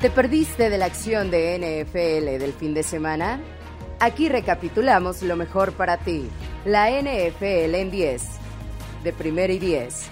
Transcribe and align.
¿Te 0.00 0.08
perdiste 0.08 0.70
de 0.70 0.78
la 0.78 0.86
acción 0.86 1.30
de 1.30 1.58
NFL 1.58 2.38
del 2.40 2.54
fin 2.54 2.72
de 2.72 2.82
semana? 2.82 3.38
Aquí 3.98 4.30
recapitulamos 4.30 5.20
lo 5.20 5.36
mejor 5.36 5.72
para 5.72 5.98
ti. 5.98 6.26
La 6.64 6.88
NFL 6.90 7.74
en 7.74 7.90
10. 7.90 8.22
De 9.04 9.12
primera 9.12 9.52
y 9.52 9.58
10. 9.58 10.08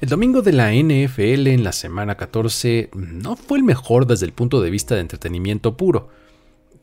El 0.00 0.08
domingo 0.08 0.42
de 0.42 0.52
la 0.52 0.70
NFL 0.72 1.48
en 1.48 1.64
la 1.64 1.72
semana 1.72 2.14
14 2.14 2.90
no 2.94 3.34
fue 3.34 3.58
el 3.58 3.64
mejor 3.64 4.06
desde 4.06 4.26
el 4.26 4.32
punto 4.32 4.60
de 4.60 4.70
vista 4.70 4.94
de 4.94 5.00
entretenimiento 5.00 5.76
puro. 5.76 6.08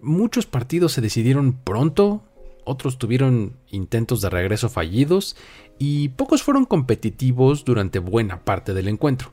Muchos 0.02 0.46
partidos 0.46 0.92
se 0.92 1.02
decidieron 1.02 1.54
pronto, 1.54 2.22
otros 2.66 2.98
tuvieron 2.98 3.54
intentos 3.70 4.22
de 4.22 4.30
regreso 4.30 4.70
fallidos 4.70 5.36
y 5.80 6.10
pocos 6.10 6.44
fueron 6.44 6.66
competitivos 6.66 7.64
durante 7.64 8.00
buena 8.00 8.44
parte 8.44 8.74
del 8.74 8.88
encuentro. 8.88 9.32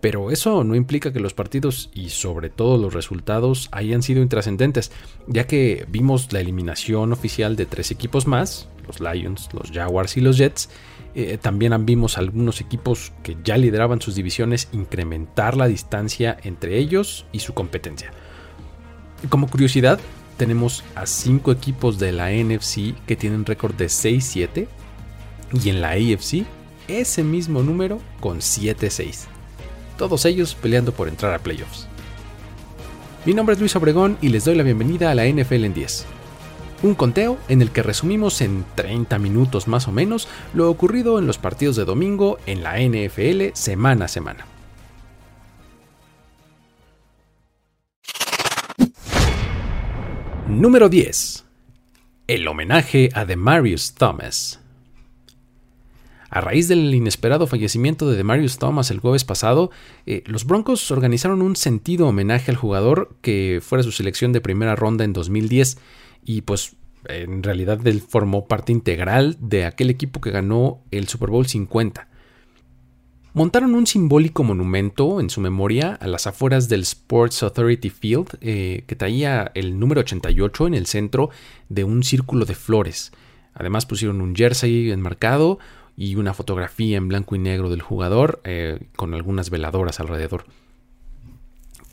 Pero 0.00 0.30
eso 0.30 0.62
no 0.62 0.76
implica 0.76 1.12
que 1.12 1.18
los 1.18 1.34
partidos 1.34 1.90
y 1.92 2.10
sobre 2.10 2.50
todo 2.50 2.78
los 2.78 2.94
resultados 2.94 3.68
hayan 3.72 4.02
sido 4.02 4.22
intrascendentes, 4.22 4.92
ya 5.26 5.48
que 5.48 5.86
vimos 5.88 6.32
la 6.32 6.40
eliminación 6.40 7.12
oficial 7.12 7.56
de 7.56 7.66
tres 7.66 7.90
equipos 7.90 8.26
más, 8.28 8.68
los 8.86 9.00
Lions, 9.00 9.48
los 9.52 9.72
Jaguars 9.72 10.16
y 10.16 10.20
los 10.20 10.38
Jets. 10.38 10.70
Eh, 11.14 11.36
también 11.40 11.84
vimos 11.84 12.16
algunos 12.16 12.60
equipos 12.60 13.12
que 13.24 13.36
ya 13.42 13.56
lideraban 13.56 14.00
sus 14.00 14.14
divisiones 14.14 14.68
incrementar 14.72 15.56
la 15.56 15.66
distancia 15.66 16.36
entre 16.44 16.78
ellos 16.78 17.26
y 17.32 17.40
su 17.40 17.54
competencia. 17.54 18.12
Como 19.28 19.48
curiosidad, 19.48 19.98
tenemos 20.38 20.84
a 20.94 21.04
cinco 21.04 21.52
equipos 21.52 21.98
de 21.98 22.12
la 22.12 22.30
NFC 22.30 22.94
que 23.06 23.16
tienen 23.16 23.44
récord 23.44 23.74
de 23.74 23.86
6-7 23.86 24.66
y 25.62 25.68
en 25.68 25.82
la 25.82 25.90
AFC 25.90 26.46
ese 26.86 27.22
mismo 27.22 27.62
número 27.62 28.00
con 28.20 28.38
7-6. 28.38 29.26
Todos 29.98 30.24
ellos 30.24 30.54
peleando 30.54 30.92
por 30.92 31.08
entrar 31.08 31.34
a 31.34 31.40
playoffs. 31.40 31.86
Mi 33.26 33.34
nombre 33.34 33.54
es 33.54 33.60
Luis 33.60 33.76
Obregón 33.76 34.16
y 34.22 34.28
les 34.28 34.44
doy 34.44 34.54
la 34.54 34.62
bienvenida 34.62 35.10
a 35.10 35.14
la 35.14 35.26
NFL 35.26 35.64
en 35.64 35.74
10. 35.74 36.06
Un 36.84 36.94
conteo 36.94 37.36
en 37.48 37.60
el 37.60 37.72
que 37.72 37.82
resumimos 37.82 38.40
en 38.40 38.64
30 38.76 39.18
minutos 39.18 39.66
más 39.66 39.88
o 39.88 39.92
menos 39.92 40.28
lo 40.54 40.70
ocurrido 40.70 41.18
en 41.18 41.26
los 41.26 41.36
partidos 41.36 41.74
de 41.74 41.84
domingo 41.84 42.38
en 42.46 42.62
la 42.62 42.78
NFL 42.78 43.52
semana 43.54 44.04
a 44.04 44.08
semana. 44.08 44.46
Número 50.48 50.88
10. 50.88 51.44
El 52.26 52.48
homenaje 52.48 53.10
a 53.12 53.26
Demarius 53.26 53.92
Thomas. 53.92 54.60
A 56.30 56.40
raíz 56.40 56.68
del 56.68 56.94
inesperado 56.94 57.46
fallecimiento 57.46 58.10
de 58.10 58.16
Demarius 58.16 58.56
Thomas 58.56 58.90
el 58.90 58.98
jueves 58.98 59.24
pasado, 59.24 59.70
eh, 60.06 60.24
los 60.24 60.46
Broncos 60.46 60.90
organizaron 60.90 61.42
un 61.42 61.54
sentido 61.54 62.08
homenaje 62.08 62.50
al 62.50 62.56
jugador 62.56 63.14
que 63.20 63.60
fuera 63.62 63.82
su 63.82 63.92
selección 63.92 64.32
de 64.32 64.40
primera 64.40 64.74
ronda 64.74 65.04
en 65.04 65.12
2010 65.12 65.76
y 66.24 66.40
pues 66.40 66.76
en 67.04 67.42
realidad 67.42 67.86
él 67.86 68.00
formó 68.00 68.48
parte 68.48 68.72
integral 68.72 69.36
de 69.40 69.66
aquel 69.66 69.90
equipo 69.90 70.22
que 70.22 70.30
ganó 70.30 70.80
el 70.90 71.08
Super 71.08 71.28
Bowl 71.28 71.46
50 71.46 72.08
montaron 73.34 73.74
un 73.74 73.86
simbólico 73.86 74.44
monumento 74.44 75.20
en 75.20 75.30
su 75.30 75.40
memoria 75.40 75.94
a 75.94 76.06
las 76.06 76.26
afueras 76.26 76.68
del 76.68 76.82
Sports 76.82 77.42
Authority 77.42 77.90
Field 77.90 78.38
eh, 78.40 78.84
que 78.86 78.96
traía 78.96 79.50
el 79.54 79.78
número 79.78 80.00
88 80.00 80.66
en 80.66 80.74
el 80.74 80.86
centro 80.86 81.30
de 81.68 81.84
un 81.84 82.02
círculo 82.02 82.44
de 82.44 82.54
flores. 82.54 83.12
Además 83.54 83.86
pusieron 83.86 84.20
un 84.20 84.34
jersey 84.34 84.90
enmarcado 84.90 85.58
y 85.96 86.14
una 86.14 86.32
fotografía 86.32 86.96
en 86.96 87.08
blanco 87.08 87.34
y 87.34 87.40
negro 87.40 87.70
del 87.70 87.82
jugador 87.82 88.40
eh, 88.44 88.86
con 88.96 89.14
algunas 89.14 89.50
veladoras 89.50 89.98
alrededor. 90.00 90.44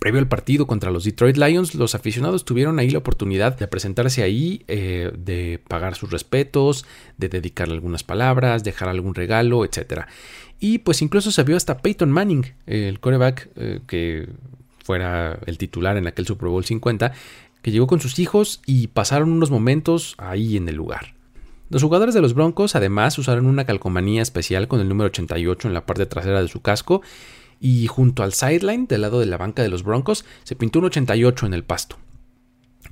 Previo 0.06 0.20
al 0.20 0.28
partido 0.28 0.68
contra 0.68 0.92
los 0.92 1.04
Detroit 1.04 1.36
Lions, 1.36 1.74
los 1.74 1.96
aficionados 1.96 2.46
tuvieron 2.46 2.78
ahí 2.78 2.92
la 2.92 3.00
oportunidad 3.00 3.58
de 3.58 3.68
presentarse 3.68 4.22
ahí, 4.22 4.62
eh, 4.68 5.12
de 5.18 5.60
pagar 5.68 5.96
sus 5.96 6.12
respetos, 6.12 6.86
de 7.18 7.28
dedicar 7.28 7.72
algunas 7.72 8.04
palabras, 8.04 8.64
dejar 8.64 8.88
algún 8.88 9.16
regalo, 9.16 9.66
etc. 9.66 10.02
Y 10.60 10.78
pues 10.78 11.02
incluso 11.02 11.32
se 11.32 11.42
vio 11.42 11.58
hasta 11.58 11.80
Peyton 11.80 12.12
Manning, 12.12 12.46
el 12.68 13.00
quarterback 13.00 13.50
eh, 13.56 13.80
que 13.88 14.30
fuera 14.84 15.40
el 15.48 15.58
titular 15.58 15.98
en 15.98 16.06
aquel 16.06 16.28
Super 16.28 16.50
Bowl 16.50 16.64
50, 16.64 17.12
que 17.64 17.72
llegó 17.72 17.88
con 17.88 18.00
sus 18.00 18.20
hijos 18.20 18.62
y 18.68 18.90
pasaron 18.90 19.32
unos 19.32 19.50
momentos 19.50 20.14
ahí 20.20 20.56
en 20.56 20.70
el 20.70 20.76
lugar. 20.76 21.16
Los 21.72 21.82
jugadores 21.82 22.14
de 22.14 22.22
los 22.22 22.36
Broncos 22.36 22.76
además 22.76 23.18
usaron 23.18 23.48
una 23.48 23.66
calcomanía 23.66 24.22
especial 24.22 24.68
con 24.68 24.80
el 24.82 24.88
número 24.88 25.08
88 25.08 25.68
en 25.68 25.74
la 25.74 25.88
parte 25.88 26.06
trasera 26.06 26.44
de 26.44 26.48
su 26.48 26.62
casco 26.62 27.02
y 27.60 27.88
junto 27.88 28.24
al 28.24 28.34
sideline, 28.34 28.88
del 28.88 29.02
lado 29.02 29.20
de 29.20 29.26
la 29.26 29.38
banca 29.38 29.64
de 29.64 29.70
los 29.70 29.84
Broncos, 29.84 30.26
se 30.44 30.56
pintó 30.56 30.80
un 30.80 30.86
88 30.86 31.46
en 31.46 31.54
el 31.54 31.64
pasto. 31.64 31.98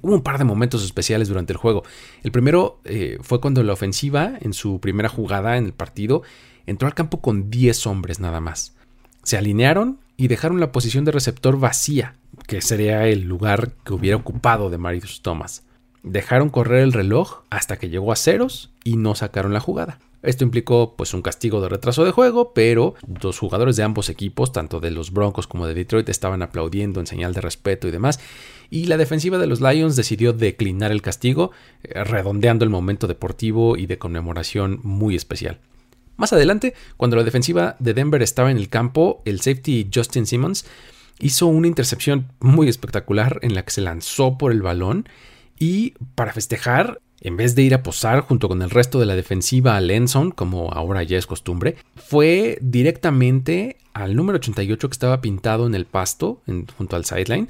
Hubo 0.02 0.16
un 0.16 0.24
par 0.24 0.38
de 0.38 0.44
momentos 0.44 0.84
especiales 0.84 1.30
durante 1.30 1.54
el 1.54 1.58
juego. 1.58 1.84
El 2.24 2.32
primero 2.32 2.82
eh, 2.84 3.18
fue 3.22 3.40
cuando 3.40 3.64
la 3.64 3.74
ofensiva, 3.74 4.34
en 4.42 4.54
su 4.54 4.80
primera 4.80 5.08
jugada 5.10 5.58
en 5.58 5.66
el 5.66 5.74
partido, 5.74 6.24
entró 6.66 6.88
al 6.88 6.94
campo 6.94 7.22
con 7.22 7.50
10 7.50 7.88
hombres 7.88 8.20
nada 8.20 8.42
más. 8.42 8.76
Se 9.24 9.38
alinearon 9.38 10.00
y 10.18 10.28
dejaron 10.28 10.60
la 10.60 10.72
posición 10.72 11.06
de 11.06 11.12
receptor 11.12 11.58
vacía, 11.58 12.16
que 12.48 12.62
sería 12.62 13.08
el 13.08 13.22
lugar 13.22 13.72
que 13.86 13.94
hubiera 13.94 14.18
ocupado 14.18 14.70
de 14.70 14.78
Marius 14.78 15.22
Thomas. 15.22 15.64
Dejaron 16.04 16.50
correr 16.50 16.82
el 16.82 16.92
reloj 16.92 17.44
hasta 17.50 17.78
que 17.78 17.90
llegó 17.90 18.12
a 18.12 18.18
ceros 18.18 18.74
y 18.84 18.98
no 18.98 19.16
sacaron 19.16 19.54
la 19.54 19.62
jugada. 19.62 20.00
Esto 20.24 20.46
implicó 20.46 20.96
pues 20.96 21.14
un 21.14 21.22
castigo 21.22 21.62
de 21.62 21.68
retraso 21.68 22.06
de 22.06 22.12
juego, 22.12 22.54
pero 22.54 22.96
los 23.22 23.38
jugadores 23.38 23.76
de 23.76 23.84
ambos 23.84 24.10
equipos, 24.10 24.54
tanto 24.54 24.80
de 24.80 24.90
los 24.90 25.12
Broncos 25.12 25.48
como 25.48 25.68
de 25.68 25.74
Detroit, 25.74 26.08
estaban 26.08 26.42
aplaudiendo 26.42 27.02
en 27.02 27.08
señal 27.08 27.34
de 27.34 27.42
respeto 27.42 27.90
y 27.90 27.92
demás, 27.92 28.22
y 28.70 28.86
la 28.86 28.98
defensiva 28.98 29.38
de 29.38 29.48
los 29.48 29.60
Lions 29.60 29.98
decidió 29.98 30.32
declinar 30.32 30.94
el 30.94 31.02
castigo, 31.02 31.52
eh, 31.84 32.04
redondeando 32.06 32.64
el 32.64 32.72
momento 32.72 33.06
deportivo 33.06 33.76
y 33.76 33.86
de 33.86 33.98
conmemoración 33.98 34.80
muy 34.82 35.16
especial. 35.16 35.60
Más 36.16 36.32
adelante, 36.32 36.74
cuando 36.96 37.18
la 37.18 37.24
defensiva 37.24 37.76
de 37.80 37.94
Denver 37.94 38.22
estaba 38.22 38.50
en 38.50 38.58
el 38.58 38.70
campo, 38.70 39.22
el 39.26 39.42
safety 39.42 39.90
Justin 39.94 40.26
Simmons 40.26 40.66
hizo 41.20 41.48
una 41.48 41.68
intercepción 41.68 42.32
muy 42.40 42.70
espectacular 42.70 43.40
en 43.42 43.56
la 43.56 43.64
que 43.66 43.72
se 43.72 43.82
lanzó 43.82 44.38
por 44.38 44.52
el 44.54 44.62
balón 44.62 45.08
y 45.60 45.96
para 46.16 46.34
festejar 46.34 47.02
en 47.24 47.38
vez 47.38 47.56
de 47.56 47.62
ir 47.64 47.74
a 47.74 47.84
posar 47.84 48.20
junto 48.20 48.50
con 48.50 48.62
el 48.62 48.70
resto 48.70 49.00
de 49.00 49.06
la 49.06 49.16
defensiva 49.16 49.78
a 49.78 49.82
Lenson, 49.82 50.32
como 50.32 50.72
ahora 50.74 51.04
ya 51.04 51.18
es 51.18 51.26
costumbre, 51.26 51.78
fue 51.96 52.58
directamente 52.62 53.78
al 53.94 54.16
número 54.16 54.36
88 54.36 54.90
que 54.90 54.94
estaba 54.94 55.22
pintado 55.22 55.66
en 55.66 55.74
el 55.74 55.86
pasto, 55.86 56.42
junto 56.78 56.96
al 56.98 57.06
sideline, 57.06 57.48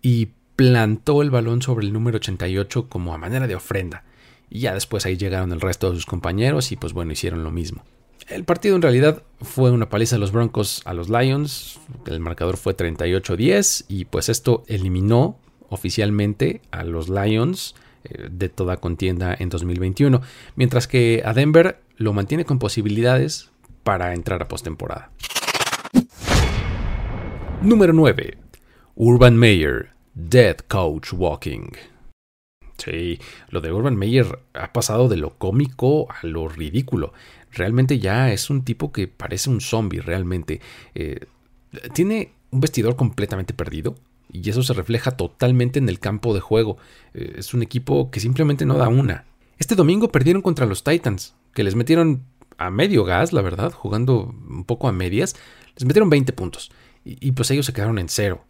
y 0.00 0.28
plantó 0.54 1.22
el 1.22 1.30
balón 1.30 1.60
sobre 1.60 1.84
el 1.84 1.92
número 1.92 2.18
88 2.18 2.88
como 2.88 3.14
a 3.14 3.18
manera 3.18 3.48
de 3.48 3.56
ofrenda. 3.56 4.04
Y 4.48 4.60
ya 4.60 4.74
después 4.74 5.04
ahí 5.06 5.16
llegaron 5.16 5.50
el 5.50 5.60
resto 5.60 5.90
de 5.90 5.96
sus 5.96 6.06
compañeros 6.06 6.70
y 6.70 6.76
pues 6.76 6.92
bueno, 6.92 7.12
hicieron 7.12 7.42
lo 7.42 7.50
mismo. 7.50 7.82
El 8.28 8.44
partido 8.44 8.76
en 8.76 8.82
realidad 8.82 9.24
fue 9.40 9.72
una 9.72 9.88
paliza 9.88 10.16
de 10.16 10.20
los 10.20 10.30
Broncos 10.30 10.82
a 10.84 10.94
los 10.94 11.08
Lions, 11.08 11.80
el 12.06 12.20
marcador 12.20 12.56
fue 12.56 12.76
38-10 12.76 13.86
y 13.88 14.04
pues 14.04 14.28
esto 14.28 14.62
eliminó 14.68 15.36
oficialmente 15.68 16.60
a 16.70 16.84
los 16.84 17.08
Lions 17.08 17.74
de 18.30 18.48
toda 18.48 18.78
contienda 18.78 19.34
en 19.38 19.48
2021, 19.48 20.20
mientras 20.54 20.86
que 20.86 21.22
a 21.24 21.32
Denver 21.32 21.80
lo 21.96 22.12
mantiene 22.12 22.44
con 22.44 22.58
posibilidades 22.58 23.50
para 23.82 24.14
entrar 24.14 24.42
a 24.42 24.48
postemporada. 24.48 25.10
Número 27.62 27.92
9. 27.92 28.38
Urban 28.96 29.36
Meyer, 29.36 29.90
Dead 30.14 30.56
Coach 30.68 31.12
Walking. 31.12 31.70
Sí, 32.78 33.18
lo 33.48 33.60
de 33.60 33.72
Urban 33.72 33.96
Meyer 33.96 34.38
ha 34.54 34.72
pasado 34.72 35.08
de 35.08 35.16
lo 35.16 35.38
cómico 35.38 36.08
a 36.10 36.26
lo 36.26 36.48
ridículo. 36.48 37.12
Realmente 37.52 37.98
ya 37.98 38.32
es 38.32 38.50
un 38.50 38.64
tipo 38.64 38.92
que 38.92 39.08
parece 39.08 39.50
un 39.50 39.60
zombie, 39.60 40.00
realmente. 40.00 40.60
Eh, 40.94 41.26
tiene 41.94 42.32
un 42.50 42.60
vestidor 42.60 42.96
completamente 42.96 43.54
perdido, 43.54 43.96
y 44.42 44.50
eso 44.50 44.62
se 44.62 44.72
refleja 44.72 45.12
totalmente 45.12 45.78
en 45.78 45.88
el 45.88 45.98
campo 45.98 46.34
de 46.34 46.40
juego. 46.40 46.78
Eh, 47.14 47.36
es 47.38 47.54
un 47.54 47.62
equipo 47.62 48.10
que 48.10 48.20
simplemente 48.20 48.66
no 48.66 48.76
da 48.76 48.88
una. 48.88 49.24
Este 49.58 49.74
domingo 49.74 50.10
perdieron 50.10 50.42
contra 50.42 50.66
los 50.66 50.84
Titans, 50.84 51.34
que 51.54 51.64
les 51.64 51.74
metieron 51.74 52.24
a 52.58 52.70
medio 52.70 53.04
gas, 53.04 53.32
la 53.32 53.42
verdad, 53.42 53.72
jugando 53.72 54.34
un 54.48 54.64
poco 54.64 54.88
a 54.88 54.92
medias. 54.92 55.36
Les 55.76 55.84
metieron 55.84 56.10
20 56.10 56.32
puntos 56.32 56.70
y, 57.04 57.32
pues 57.32 57.50
ellos 57.50 57.66
se 57.66 57.72
quedaron 57.72 57.98
en 57.98 58.08
cero. 58.08 58.44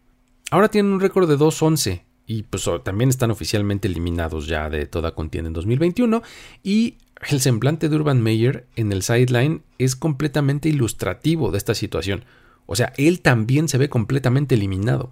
Ahora 0.49 0.69
tienen 0.69 0.93
un 0.93 0.99
récord 0.99 1.29
de 1.29 1.37
2-11 1.37 2.01
y 2.25 2.43
pues 2.43 2.69
también 2.83 3.09
están 3.09 3.31
oficialmente 3.31 3.87
eliminados 3.87 4.47
ya 4.47 4.69
de 4.69 4.85
toda 4.85 5.13
contienda 5.13 5.47
en 5.47 5.53
2021 5.53 6.23
y 6.63 6.97
el 7.29 7.39
semblante 7.39 7.89
de 7.89 7.95
Urban 7.95 8.21
Meyer 8.21 8.67
en 8.75 8.91
el 8.91 9.03
sideline 9.03 9.63
es 9.77 9.95
completamente 9.95 10.69
ilustrativo 10.69 11.51
de 11.51 11.57
esta 11.57 11.75
situación. 11.75 12.25
O 12.65 12.75
sea, 12.75 12.93
él 12.97 13.21
también 13.21 13.67
se 13.67 13.77
ve 13.77 13.89
completamente 13.89 14.55
eliminado. 14.55 15.11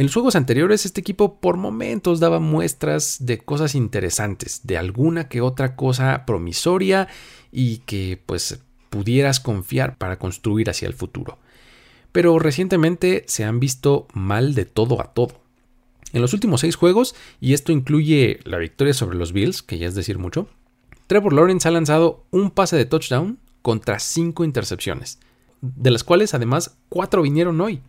En 0.00 0.06
los 0.06 0.14
juegos 0.14 0.34
anteriores 0.34 0.86
este 0.86 1.02
equipo 1.02 1.40
por 1.40 1.58
momentos 1.58 2.20
daba 2.20 2.40
muestras 2.40 3.18
de 3.20 3.36
cosas 3.36 3.74
interesantes, 3.74 4.62
de 4.64 4.78
alguna 4.78 5.28
que 5.28 5.42
otra 5.42 5.76
cosa 5.76 6.24
promisoria 6.24 7.06
y 7.52 7.80
que 7.84 8.18
pues 8.24 8.62
pudieras 8.88 9.40
confiar 9.40 9.98
para 9.98 10.18
construir 10.18 10.70
hacia 10.70 10.88
el 10.88 10.94
futuro. 10.94 11.38
Pero 12.12 12.38
recientemente 12.38 13.24
se 13.26 13.44
han 13.44 13.60
visto 13.60 14.08
mal 14.14 14.54
de 14.54 14.64
todo 14.64 15.02
a 15.02 15.12
todo. 15.12 15.42
En 16.14 16.22
los 16.22 16.32
últimos 16.32 16.62
seis 16.62 16.76
juegos, 16.76 17.14
y 17.38 17.52
esto 17.52 17.70
incluye 17.70 18.40
la 18.44 18.56
victoria 18.56 18.94
sobre 18.94 19.18
los 19.18 19.34
Bills, 19.34 19.62
que 19.62 19.76
ya 19.76 19.86
es 19.86 19.94
decir 19.94 20.16
mucho, 20.16 20.48
Trevor 21.08 21.34
Lawrence 21.34 21.68
ha 21.68 21.72
lanzado 21.72 22.24
un 22.30 22.50
pase 22.50 22.74
de 22.78 22.86
touchdown 22.86 23.38
contra 23.60 23.98
cinco 23.98 24.44
intercepciones, 24.44 25.18
de 25.60 25.90
las 25.90 26.04
cuales 26.04 26.32
además 26.32 26.78
cuatro 26.88 27.20
vinieron 27.20 27.60
hoy. 27.60 27.82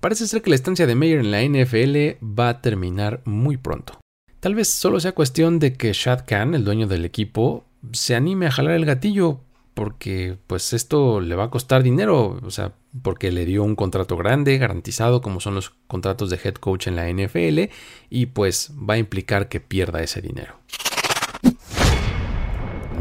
Parece 0.00 0.26
ser 0.26 0.42
que 0.42 0.50
la 0.50 0.56
estancia 0.56 0.86
de 0.86 0.94
Mayer 0.94 1.20
en 1.20 1.30
la 1.30 1.42
NFL 1.42 2.24
va 2.24 2.48
a 2.48 2.60
terminar 2.60 3.22
muy 3.24 3.56
pronto. 3.56 3.98
Tal 4.40 4.54
vez 4.54 4.68
solo 4.68 5.00
sea 5.00 5.12
cuestión 5.12 5.58
de 5.58 5.72
que 5.72 5.92
Shad 5.92 6.24
Khan, 6.26 6.54
el 6.54 6.64
dueño 6.64 6.86
del 6.86 7.04
equipo, 7.04 7.64
se 7.92 8.14
anime 8.14 8.46
a 8.46 8.50
jalar 8.50 8.74
el 8.74 8.84
gatillo 8.84 9.40
porque 9.74 10.38
pues 10.46 10.72
esto 10.72 11.20
le 11.20 11.34
va 11.34 11.44
a 11.44 11.50
costar 11.50 11.82
dinero, 11.82 12.40
o 12.42 12.50
sea, 12.50 12.72
porque 13.02 13.30
le 13.30 13.44
dio 13.44 13.62
un 13.62 13.76
contrato 13.76 14.16
grande, 14.16 14.56
garantizado 14.56 15.20
como 15.20 15.38
son 15.38 15.54
los 15.54 15.74
contratos 15.86 16.30
de 16.30 16.40
head 16.42 16.54
coach 16.54 16.86
en 16.86 16.96
la 16.96 17.10
NFL 17.10 17.70
y 18.08 18.26
pues 18.26 18.72
va 18.72 18.94
a 18.94 18.98
implicar 18.98 19.48
que 19.50 19.60
pierda 19.60 20.02
ese 20.02 20.22
dinero. 20.22 20.60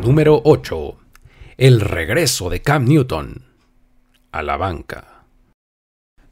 Número 0.01 0.42
8. 0.44 0.97
El 1.57 1.80
regreso 1.80 2.50
de 2.50 2.62
Cam 2.62 2.83
Newton 2.86 3.45
a 4.33 4.44
la 4.44 4.57
banca. 4.57 5.15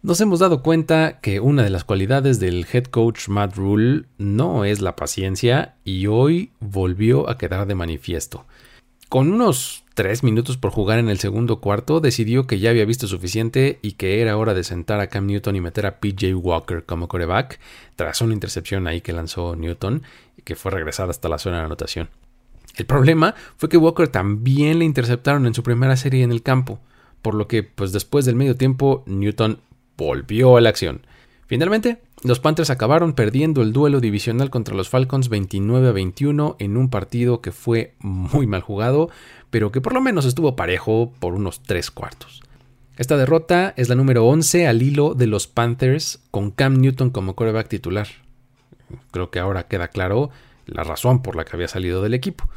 Nos 0.04 0.20
hemos 0.20 0.40
dado 0.40 0.62
cuenta 0.62 1.22
que 1.22 1.40
una 1.40 1.64
de 1.64 1.70
las 1.70 1.86
cualidades 1.86 2.38
del 2.42 2.68
head 2.70 2.88
coach 2.88 3.30
Matt 3.30 3.56
Rule 3.56 4.04
no 4.18 4.66
es 4.66 4.82
la 4.82 4.98
paciencia 4.98 5.76
y 5.86 6.08
hoy 6.08 6.52
volvió 6.60 7.30
a 7.30 7.38
quedar 7.38 7.66
de 7.68 7.76
manifiesto. 7.76 8.46
Con 9.08 9.32
unos 9.32 9.86
tres 9.94 10.22
minutos 10.22 10.58
por 10.58 10.72
jugar 10.72 11.00
en 11.00 11.08
el 11.08 11.20
segundo 11.20 11.62
cuarto, 11.62 12.02
decidió 12.02 12.48
que 12.48 12.60
ya 12.60 12.72
había 12.72 12.84
visto 12.84 13.08
suficiente 13.08 13.80
y 13.82 13.94
que 13.94 14.20
era 14.20 14.36
hora 14.36 14.54
de 14.54 14.66
sentar 14.66 15.00
a 15.00 15.08
Cam 15.08 15.26
Newton 15.26 15.56
y 15.56 15.62
meter 15.62 15.86
a 15.86 16.02
PJ 16.02 16.36
Walker 16.36 16.84
como 16.84 17.08
coreback, 17.08 17.62
tras 17.96 18.20
una 18.20 18.34
intercepción 18.34 18.88
ahí 18.88 19.00
que 19.00 19.14
lanzó 19.14 19.56
Newton 19.56 20.04
y 20.38 20.42
que 20.42 20.58
fue 20.58 20.72
regresada 20.72 21.12
hasta 21.12 21.30
la 21.30 21.38
zona 21.38 21.60
de 21.60 21.66
anotación. 21.68 22.10
El 22.76 22.86
problema 22.88 23.36
fue 23.56 23.70
que 23.70 23.78
Walker 23.78 24.10
también 24.10 24.80
le 24.80 24.86
interceptaron 24.86 25.48
en 25.48 25.54
su 25.54 25.64
primera 25.64 25.96
serie 25.96 26.24
en 26.24 26.34
el 26.34 26.44
campo, 26.44 26.82
por 27.22 27.36
lo 27.36 27.48
que 27.48 27.64
pues 27.64 27.94
después 27.94 28.26
del 28.26 28.36
medio 28.36 28.58
tiempo 28.58 29.06
Newton 29.06 29.60
volvió 29.98 30.58
a 30.58 30.62
la 30.62 30.70
acción. 30.70 31.06
Finalmente, 31.46 32.00
los 32.24 32.40
Panthers 32.40 32.70
acabaron 32.70 33.14
perdiendo 33.14 33.62
el 33.62 33.74
duelo 33.74 34.00
divisional 34.00 34.50
contra 34.50 34.76
los 34.76 34.90
Falcons 34.90 35.30
29 35.30 35.90
a 35.90 35.92
21 35.92 36.56
en 36.60 36.78
un 36.78 36.90
partido 36.90 37.42
que 37.42 37.52
fue 37.52 37.96
muy 38.00 38.48
mal 38.48 38.62
jugado, 38.62 39.10
pero 39.50 39.72
que 39.72 39.82
por 39.82 39.94
lo 39.94 40.02
menos 40.02 40.26
estuvo 40.26 40.56
parejo 40.56 41.14
por 41.20 41.34
unos 41.34 41.62
tres 41.62 41.92
cuartos. 41.92 42.42
Esta 42.96 43.18
derrota 43.18 43.74
es 43.76 43.90
la 43.90 43.96
número 43.96 44.26
11 44.26 44.68
al 44.68 44.82
hilo 44.82 45.16
de 45.16 45.28
los 45.28 45.48
Panthers 45.48 46.22
con 46.32 46.52
Cam 46.52 46.78
Newton 46.78 47.10
como 47.10 47.36
quarterback 47.36 47.68
titular. 47.68 48.08
Creo 49.12 49.30
que 49.30 49.40
ahora 49.40 49.68
queda 49.68 49.88
claro 49.88 50.30
la 50.66 50.84
razón 50.84 51.22
por 51.22 51.36
la 51.36 51.44
que 51.44 51.56
había 51.56 51.68
salido 51.68 52.02
del 52.02 52.14
equipo. 52.14 52.48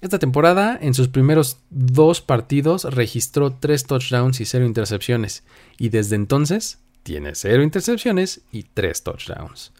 Esta 0.00 0.18
temporada, 0.18 0.78
en 0.80 0.94
sus 0.94 1.08
primeros 1.08 1.58
dos 1.68 2.22
partidos, 2.22 2.84
registró 2.84 3.52
tres 3.52 3.84
touchdowns 3.84 4.40
y 4.40 4.46
cero 4.46 4.64
intercepciones, 4.64 5.44
y 5.78 5.90
desde 5.90 6.16
entonces 6.16 6.78
tiene 7.02 7.34
cero 7.34 7.62
intercepciones 7.62 8.40
y 8.50 8.62
tres 8.62 9.02
touchdowns. 9.02 9.72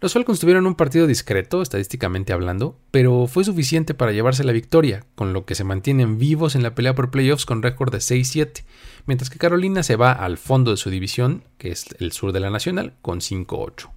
Los 0.00 0.12
Falcons 0.12 0.38
tuvieron 0.38 0.66
un 0.66 0.76
partido 0.76 1.08
discreto, 1.08 1.62
estadísticamente 1.62 2.32
hablando, 2.32 2.78
pero 2.92 3.26
fue 3.26 3.42
suficiente 3.42 3.92
para 3.92 4.12
llevarse 4.12 4.44
la 4.44 4.52
victoria, 4.52 5.04
con 5.16 5.32
lo 5.32 5.46
que 5.46 5.56
se 5.56 5.64
mantienen 5.64 6.18
vivos 6.18 6.54
en 6.54 6.62
la 6.62 6.76
pelea 6.76 6.94
por 6.94 7.10
playoffs 7.10 7.46
con 7.46 7.62
récord 7.62 7.90
de 7.90 7.98
6-7, 7.98 8.62
mientras 9.06 9.30
que 9.30 9.38
Carolina 9.38 9.82
se 9.82 9.96
va 9.96 10.12
al 10.12 10.38
fondo 10.38 10.70
de 10.70 10.76
su 10.76 10.90
división, 10.90 11.42
que 11.58 11.72
es 11.72 11.86
el 11.98 12.12
sur 12.12 12.30
de 12.32 12.40
la 12.40 12.50
Nacional, 12.50 12.94
con 13.02 13.20
5-8. 13.20 13.90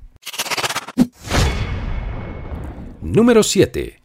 Número 3.02 3.44
7. 3.44 3.99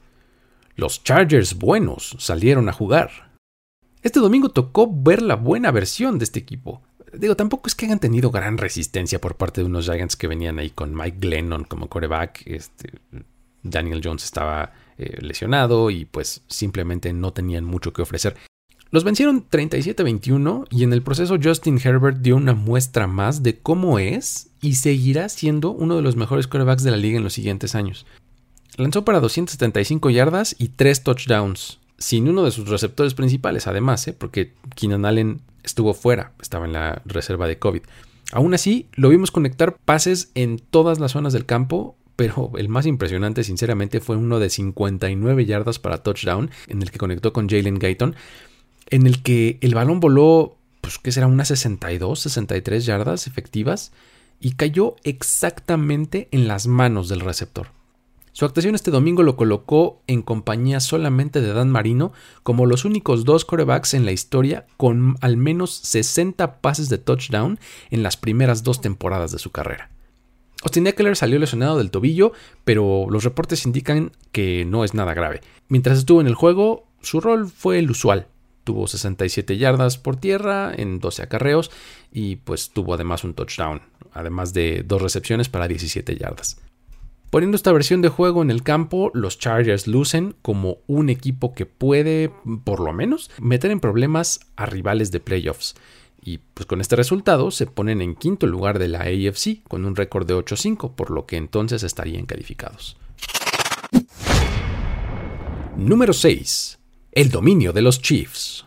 Los 0.77 1.05
Chargers 1.05 1.57
buenos 1.57 2.17
salieron 2.19 2.69
a 2.69 2.73
jugar. 2.73 3.33
Este 4.03 4.19
domingo 4.19 4.49
tocó 4.49 4.91
ver 4.93 5.23
la 5.23 5.37
buena 5.37 5.71
versión 5.71 6.19
de 6.19 6.25
este 6.25 6.41
equipo. 6.41 6.83
Digo, 7.13 7.37
tampoco 7.37 7.69
es 7.69 7.77
que 7.77 7.87
hayan 7.87 8.01
tenido 8.01 8.33
gran 8.33 8.59
resistencia 8.59 9.21
por 9.21 9.37
parte 9.37 9.61
de 9.61 9.67
unos 9.67 9.85
Giants 9.87 10.17
que 10.17 10.27
venían 10.27 10.59
ahí 10.59 10.71
con 10.71 10.95
Mike 10.95 11.19
Glennon 11.21 11.65
como 11.65 11.89
coreback. 11.89 12.43
Este, 12.47 12.93
Daniel 13.63 14.01
Jones 14.03 14.25
estaba 14.25 14.73
eh, 14.99 15.19
lesionado 15.21 15.91
y 15.91 16.07
pues 16.07 16.43
simplemente 16.49 17.13
no 17.13 17.33
tenían 17.33 17.65
mucho 17.65 17.93
que 17.93 18.03
ofrecer. 18.03 18.37
Los 18.91 19.05
vencieron 19.05 19.49
37-21 19.49 20.67
y 20.71 20.83
en 20.83 20.93
el 20.93 21.03
proceso 21.03 21.39
Justin 21.43 21.81
Herbert 21.83 22.19
dio 22.19 22.37
una 22.37 22.55
muestra 22.55 23.07
más 23.07 23.43
de 23.43 23.59
cómo 23.59 23.99
es 24.01 24.51
y 24.61 24.75
seguirá 24.75 25.29
siendo 25.29 25.71
uno 25.71 25.97
de 25.97 26.03
los 26.03 26.17
mejores 26.17 26.47
corebacks 26.49 26.83
de 26.83 26.91
la 26.91 26.97
liga 26.97 27.17
en 27.17 27.25
los 27.25 27.33
siguientes 27.33 27.75
años. 27.75 28.07
Lanzó 28.77 29.05
para 29.05 29.21
275 29.21 30.11
yardas 30.11 30.57
y 30.59 30.69
3 30.69 31.05
touchdowns, 31.05 31.79
sin 31.97 32.29
uno 32.29 32.43
de 32.43 32.51
sus 32.51 32.69
receptores 32.69 33.15
principales, 33.15 33.69
además, 33.69 34.07
¿eh? 34.09 34.13
porque 34.13 34.53
Keenan 34.75 35.05
Allen 35.05 35.43
estuvo 35.63 35.95
fuera, 35.95 36.33
estaba 36.41 36.67
en 36.67 36.73
la 36.73 37.01
reserva 37.05 37.47
de 37.47 37.59
COVID. 37.59 37.83
Aún 38.33 38.53
así, 38.53 38.89
lo 38.95 39.11
vimos 39.11 39.31
conectar 39.31 39.77
pases 39.77 40.31
en 40.35 40.59
todas 40.59 40.99
las 40.99 41.13
zonas 41.13 41.33
del 41.33 41.47
campo, 41.47 41.97
pero 42.17 42.51
el 42.57 42.69
más 42.69 42.87
impresionante, 42.87 43.45
sinceramente, 43.45 44.01
fue 44.01 44.17
uno 44.17 44.41
de 44.41 44.51
59 44.51 45.47
yardas 45.47 45.79
para 45.79 46.03
touchdown, 46.03 46.51
en 46.67 46.83
el 46.83 46.91
que 46.91 46.99
conectó 46.99 47.33
con 47.33 47.49
Jalen 47.49 47.79
Gayton, 47.79 48.17
en 48.91 49.07
el 49.07 49.23
que 49.23 49.59
el 49.61 49.75
balón 49.75 50.01
voló, 50.01 50.57
pues, 50.81 50.99
¿qué 50.99 51.13
será? 51.13 51.29
Unas 51.29 51.49
62, 51.49 52.19
63 52.19 52.87
yardas 52.87 53.29
efectivas, 53.29 53.93
y 54.41 54.53
cayó 54.53 54.97
exactamente 55.05 56.29
en 56.33 56.49
las 56.49 56.67
manos 56.67 57.09
del 57.09 57.21
receptor. 57.21 57.69
Su 58.35 58.45
actuación 58.45 58.75
este 58.75 58.91
domingo 58.91 59.23
lo 59.23 59.37
colocó 59.37 60.03
en 60.09 60.21
compañía 60.21 60.81
solamente 60.81 61.41
de 61.41 61.53
Dan 61.53 61.71
Marino 61.71 62.13
como 62.43 62.67
los 62.67 62.85
únicos 62.85 63.25
dos 63.25 63.45
corebacks 63.45 63.95
en 63.95 64.05
la 64.05 64.11
historia 64.11 64.67
con 64.77 65.15
al 65.21 65.37
menos 65.37 65.71
60 65.71 66.61
pases 66.61 66.89
de 66.89 66.99
touchdown 66.99 67.61
en 67.91 68.03
las 68.03 68.17
primeras 68.17 68.65
dos 68.65 68.81
temporadas 68.81 69.31
de 69.31 69.39
su 69.39 69.53
carrera. 69.53 69.89
Austin 70.65 70.89
Eckler 70.89 71.15
salió 71.15 71.39
lesionado 71.39 71.79
del 71.79 71.93
tobillo, 71.93 72.33
pero 72.65 73.07
los 73.09 73.23
reportes 73.23 73.67
indican 73.67 74.11
que 74.33 74.65
no 74.65 74.83
es 74.83 74.95
nada 74.95 75.15
grave. 75.15 75.41
Mientras 75.69 75.99
estuvo 75.99 76.21
en 76.21 76.27
el 76.27 76.35
juego, 76.35 76.89
su 77.03 77.21
rol 77.21 77.49
fue 77.49 77.79
el 77.79 77.89
usual. 77.89 78.27
Tuvo 78.65 78.89
67 78.89 79.59
yardas 79.59 79.97
por 79.97 80.17
tierra 80.17 80.75
en 80.77 80.99
12 80.99 81.23
acarreos 81.23 81.71
y 82.11 82.35
pues 82.35 82.71
tuvo 82.71 82.95
además 82.95 83.23
un 83.23 83.35
touchdown, 83.35 83.83
además 84.13 84.53
de 84.53 84.83
dos 84.85 85.01
recepciones 85.01 85.49
para 85.49 85.69
17 85.69 86.17
yardas. 86.17 86.59
Poniendo 87.35 87.57
esta 87.57 87.73
versión 87.73 88.01
de 88.01 88.11
juego 88.11 88.43
en 88.43 88.51
el 88.53 88.63
campo, 88.63 89.11
los 89.13 89.41
Chargers 89.41 89.89
lucen 89.89 90.37
como 90.41 90.79
un 90.87 91.09
equipo 91.11 91.53
que 91.53 91.67
puede, 91.67 92.31
por 92.63 92.79
lo 92.79 92.93
menos, 92.93 93.29
meter 93.41 93.73
en 93.73 93.81
problemas 93.81 94.39
a 94.55 94.67
rivales 94.67 95.11
de 95.11 95.19
playoffs. 95.19 95.75
Y 96.23 96.39
pues 96.39 96.65
con 96.67 96.81
este 96.81 96.95
resultado 96.95 97.51
se 97.51 97.67
ponen 97.67 98.03
en 98.03 98.15
quinto 98.15 98.47
lugar 98.47 98.79
de 98.79 98.87
la 98.87 99.01
AFC 99.01 99.65
con 99.67 99.85
un 99.85 99.97
récord 99.97 100.29
de 100.29 100.37
8-5, 100.37 100.95
por 100.95 101.11
lo 101.11 101.27
que 101.27 101.37
entonces 101.37 101.83
estarían 101.83 102.25
calificados. 102.25 102.97
Número 105.77 106.13
6. 106.13 106.79
El 107.11 107.31
dominio 107.31 107.73
de 107.73 107.83
los 107.83 108.01
Chiefs. 108.01 108.65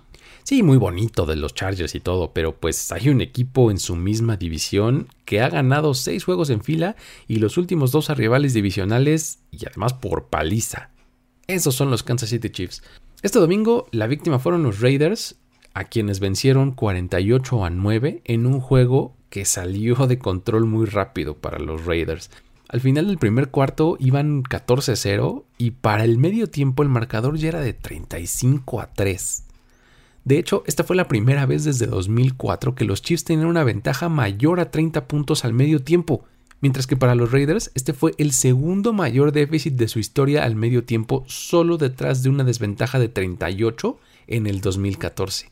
Sí, 0.47 0.63
muy 0.63 0.77
bonito 0.77 1.25
de 1.25 1.35
los 1.35 1.53
Chargers 1.53 1.93
y 1.93 1.99
todo, 1.99 2.31
pero 2.31 2.55
pues 2.55 2.93
hay 2.93 3.09
un 3.09 3.19
equipo 3.19 3.69
en 3.69 3.79
su 3.79 3.97
misma 3.97 4.37
división 4.37 5.09
que 5.25 5.41
ha 5.41 5.49
ganado 5.49 5.93
seis 5.93 6.23
juegos 6.23 6.49
en 6.49 6.63
fila 6.63 6.95
y 7.27 7.39
los 7.39 7.57
últimos 7.57 7.91
dos 7.91 8.09
a 8.09 8.13
rivales 8.13 8.53
divisionales 8.53 9.39
y 9.51 9.65
además 9.67 9.95
por 9.95 10.27
paliza. 10.27 10.91
Esos 11.47 11.75
son 11.75 11.91
los 11.91 12.01
Kansas 12.01 12.29
City 12.29 12.49
Chiefs. 12.49 12.81
Este 13.23 13.39
domingo 13.39 13.89
la 13.91 14.07
víctima 14.07 14.39
fueron 14.39 14.63
los 14.63 14.79
Raiders, 14.79 15.35
a 15.73 15.83
quienes 15.83 16.21
vencieron 16.21 16.71
48 16.71 17.65
a 17.65 17.69
9 17.69 18.21
en 18.23 18.45
un 18.45 18.61
juego 18.61 19.17
que 19.29 19.43
salió 19.43 20.07
de 20.07 20.17
control 20.17 20.65
muy 20.65 20.85
rápido 20.85 21.35
para 21.35 21.59
los 21.59 21.85
Raiders. 21.85 22.31
Al 22.69 22.79
final 22.79 23.07
del 23.07 23.17
primer 23.17 23.49
cuarto 23.49 23.97
iban 23.99 24.43
14-0 24.43 25.43
y 25.57 25.71
para 25.71 26.05
el 26.05 26.17
medio 26.17 26.47
tiempo 26.47 26.83
el 26.83 26.89
marcador 26.89 27.35
ya 27.37 27.49
era 27.49 27.59
de 27.59 27.73
35 27.73 28.79
a 28.79 28.93
3. 28.93 29.46
De 30.27 30.37
hecho, 30.37 30.63
esta 30.67 30.83
fue 30.83 30.97
la 30.97 31.07
primera 31.07 31.45
vez 31.45 31.63
desde 31.63 31.87
2004 31.87 32.75
que 32.75 32.83
los 32.83 33.01
Chiefs 33.01 33.23
tenían 33.23 33.47
una 33.47 33.63
ventaja 33.63 34.09
mayor 34.09 34.59
a 34.59 34.71
30 34.71 35.07
puntos 35.07 35.45
al 35.45 35.53
medio 35.53 35.81
tiempo, 35.81 36.25
mientras 36.59 36.85
que 36.85 36.97
para 36.97 37.15
los 37.15 37.31
Raiders 37.31 37.71
este 37.75 37.93
fue 37.93 38.13
el 38.17 38.33
segundo 38.33 38.91
mayor 38.91 39.31
déficit 39.31 39.75
de 39.75 39.87
su 39.87 39.99
historia 39.99 40.43
al 40.43 40.57
medio 40.57 40.83
tiempo, 40.83 41.23
solo 41.27 41.77
detrás 41.77 42.23
de 42.23 42.29
una 42.29 42.43
desventaja 42.43 42.99
de 42.99 43.07
38 43.07 43.97
en 44.27 44.47
el 44.47 44.59
2014. 44.59 45.49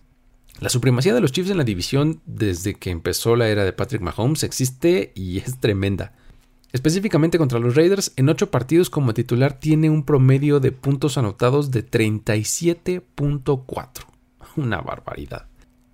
La 0.60 0.68
supremacía 0.68 1.14
de 1.14 1.22
los 1.22 1.32
Chiefs 1.32 1.52
en 1.52 1.58
la 1.58 1.64
división 1.64 2.20
desde 2.26 2.74
que 2.74 2.90
empezó 2.90 3.38
la 3.38 3.48
era 3.48 3.64
de 3.64 3.72
Patrick 3.72 4.02
Mahomes 4.02 4.44
existe 4.44 5.14
y 5.16 5.38
es 5.38 5.58
tremenda. 5.58 6.12
Específicamente 6.74 7.38
contra 7.38 7.60
los 7.60 7.76
Raiders, 7.76 8.12
en 8.18 8.28
8 8.28 8.52
partidos 8.52 8.90
como 8.90 9.14
titular 9.14 9.58
tiene 9.58 9.90
un 9.90 10.04
promedio 10.04 10.60
de 10.60 10.74
puntos 10.74 11.18
anotados 11.18 11.72
de 11.72 11.90
37.4. 11.90 14.15
Una 14.56 14.82
barbaridad. 14.82 15.48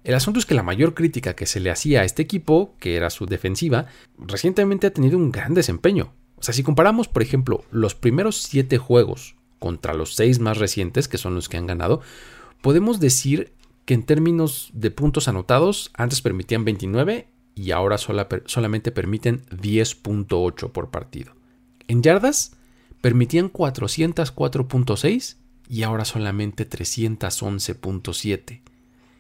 El 0.04 0.16
asunto 0.16 0.40
es 0.40 0.46
que 0.46 0.56
la 0.56 0.64
mayor 0.64 0.94
crítica 0.94 1.36
que 1.36 1.46
se 1.46 1.60
le 1.60 1.70
hacía 1.70 2.02
a 2.02 2.06
este 2.06 2.24
equipo, 2.24 2.76
que 2.80 2.96
era 2.96 3.10
su 3.10 3.28
defensiva, 3.28 3.86
recientemente 4.18 4.88
ha 4.88 4.94
tenido 4.94 5.18
un 5.18 5.32
gran 5.32 5.54
desempeño. 5.54 6.14
O 6.38 6.44
sea, 6.44 6.54
si 6.56 6.64
comparamos, 6.64 7.08
por 7.08 7.22
ejemplo, 7.22 7.64
los 7.72 7.94
primeros 7.94 8.38
7 8.42 8.80
juegos 8.80 9.36
contra 9.60 9.94
los 9.94 10.16
6 10.16 10.40
más 10.40 10.58
recientes, 10.58 11.08
que 11.08 11.20
son 11.20 11.36
los 11.36 11.50
que 11.50 11.58
han 11.58 11.68
ganado, 11.68 12.02
podemos 12.62 13.00
decir 13.00 13.54
que 13.86 13.94
en 13.94 14.04
términos 14.04 14.72
de 14.74 14.90
puntos 14.90 15.28
anotados, 15.28 15.92
antes 15.94 16.22
permitían 16.22 16.66
29 16.66 17.28
y 17.54 17.72
ahora 17.72 17.98
solamente 17.98 18.92
permiten 18.92 19.46
10.8 19.50 20.72
por 20.72 20.90
partido. 20.90 21.34
En 21.88 22.02
yardas, 22.02 22.54
permitían 23.02 23.52
404.6 23.52 25.38
y 25.72 25.84
ahora 25.84 26.04
solamente 26.04 26.70
311.7. 26.70 28.62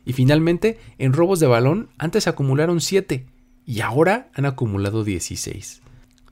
Y 0.03 0.11
finalmente, 0.11 0.77
en 0.97 1.13
robos 1.13 1.39
de 1.39 1.47
balón, 1.47 1.89
antes 1.97 2.27
acumularon 2.27 2.81
7 2.81 3.25
y 3.65 3.79
ahora 3.79 4.29
han 4.33 4.45
acumulado 4.45 5.05
16. 5.05 5.81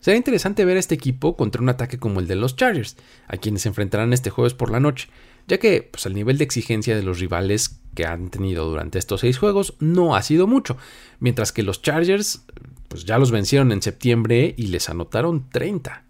Será 0.01 0.17
interesante 0.17 0.65
ver 0.65 0.75
a 0.75 0.81
este 0.81 0.95
equipo 0.95 1.37
contra 1.37 1.61
un 1.61 1.69
ataque 1.69 1.99
como 1.99 2.19
el 2.19 2.27
de 2.27 2.35
los 2.35 2.57
Chargers, 2.57 2.97
a 3.29 3.37
quienes 3.37 3.61
se 3.61 3.69
enfrentarán 3.69 4.11
este 4.11 4.29
jueves 4.29 4.53
por 4.53 4.71
la 4.71 4.81
noche, 4.81 5.07
ya 5.47 5.57
que 5.57 5.83
pues, 5.89 6.05
el 6.05 6.15
nivel 6.15 6.37
de 6.37 6.43
exigencia 6.43 6.97
de 6.97 7.03
los 7.03 7.19
rivales 7.19 7.79
que 7.95 8.05
han 8.05 8.29
tenido 8.29 8.69
durante 8.69 8.99
estos 8.99 9.21
seis 9.21 9.37
juegos 9.37 9.75
no 9.79 10.17
ha 10.17 10.21
sido 10.21 10.47
mucho, 10.47 10.75
mientras 11.21 11.53
que 11.53 11.63
los 11.63 11.81
Chargers 11.81 12.43
pues, 12.89 13.05
ya 13.05 13.17
los 13.19 13.31
vencieron 13.31 13.71
en 13.71 13.81
septiembre 13.81 14.53
y 14.57 14.67
les 14.67 14.89
anotaron 14.89 15.49
30. 15.49 16.08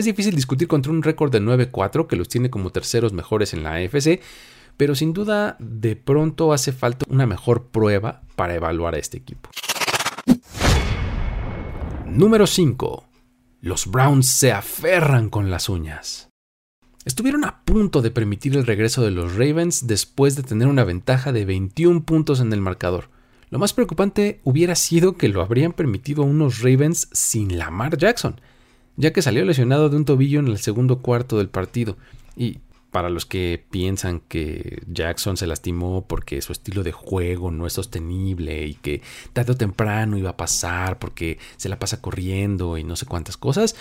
Es 0.00 0.06
difícil 0.06 0.34
discutir 0.34 0.66
contra 0.66 0.92
un 0.92 1.02
récord 1.02 1.30
de 1.30 1.42
9-4 1.42 2.06
que 2.06 2.16
los 2.16 2.30
tiene 2.30 2.48
como 2.48 2.70
terceros 2.70 3.12
mejores 3.12 3.52
en 3.52 3.62
la 3.62 3.74
AFC, 3.74 4.22
pero 4.78 4.94
sin 4.94 5.12
duda 5.12 5.58
de 5.58 5.94
pronto 5.94 6.54
hace 6.54 6.72
falta 6.72 7.04
una 7.10 7.26
mejor 7.26 7.66
prueba 7.66 8.22
para 8.34 8.54
evaluar 8.54 8.94
a 8.94 8.98
este 8.98 9.18
equipo. 9.18 9.50
Número 12.06 12.46
5. 12.46 13.04
Los 13.60 13.88
Browns 13.88 14.26
se 14.26 14.52
aferran 14.52 15.28
con 15.28 15.50
las 15.50 15.68
uñas. 15.68 16.30
Estuvieron 17.04 17.44
a 17.44 17.62
punto 17.66 18.00
de 18.00 18.10
permitir 18.10 18.56
el 18.56 18.64
regreso 18.64 19.02
de 19.02 19.10
los 19.10 19.34
Ravens 19.34 19.86
después 19.86 20.34
de 20.34 20.44
tener 20.44 20.68
una 20.68 20.84
ventaja 20.84 21.30
de 21.30 21.44
21 21.44 22.04
puntos 22.04 22.40
en 22.40 22.54
el 22.54 22.62
marcador. 22.62 23.10
Lo 23.50 23.58
más 23.58 23.74
preocupante 23.74 24.40
hubiera 24.44 24.76
sido 24.76 25.18
que 25.18 25.28
lo 25.28 25.42
habrían 25.42 25.74
permitido 25.74 26.22
unos 26.22 26.60
Ravens 26.60 27.10
sin 27.12 27.58
Lamar 27.58 27.98
Jackson, 27.98 28.40
ya 29.00 29.12
que 29.12 29.22
salió 29.22 29.44
lesionado 29.44 29.88
de 29.88 29.96
un 29.96 30.04
tobillo 30.04 30.40
en 30.40 30.48
el 30.48 30.58
segundo 30.58 31.00
cuarto 31.00 31.38
del 31.38 31.48
partido. 31.48 31.96
Y 32.36 32.58
para 32.90 33.08
los 33.08 33.24
que 33.24 33.64
piensan 33.70 34.20
que 34.20 34.82
Jackson 34.88 35.36
se 35.36 35.46
lastimó 35.46 36.04
porque 36.06 36.42
su 36.42 36.52
estilo 36.52 36.82
de 36.82 36.92
juego 36.92 37.50
no 37.50 37.66
es 37.66 37.72
sostenible 37.72 38.66
y 38.66 38.74
que 38.74 39.00
tarde 39.32 39.52
o 39.52 39.56
temprano 39.56 40.18
iba 40.18 40.30
a 40.30 40.36
pasar 40.36 40.98
porque 40.98 41.38
se 41.56 41.68
la 41.68 41.78
pasa 41.78 42.02
corriendo 42.02 42.76
y 42.76 42.84
no 42.84 42.94
sé 42.94 43.06
cuántas 43.06 43.36
cosas, 43.36 43.74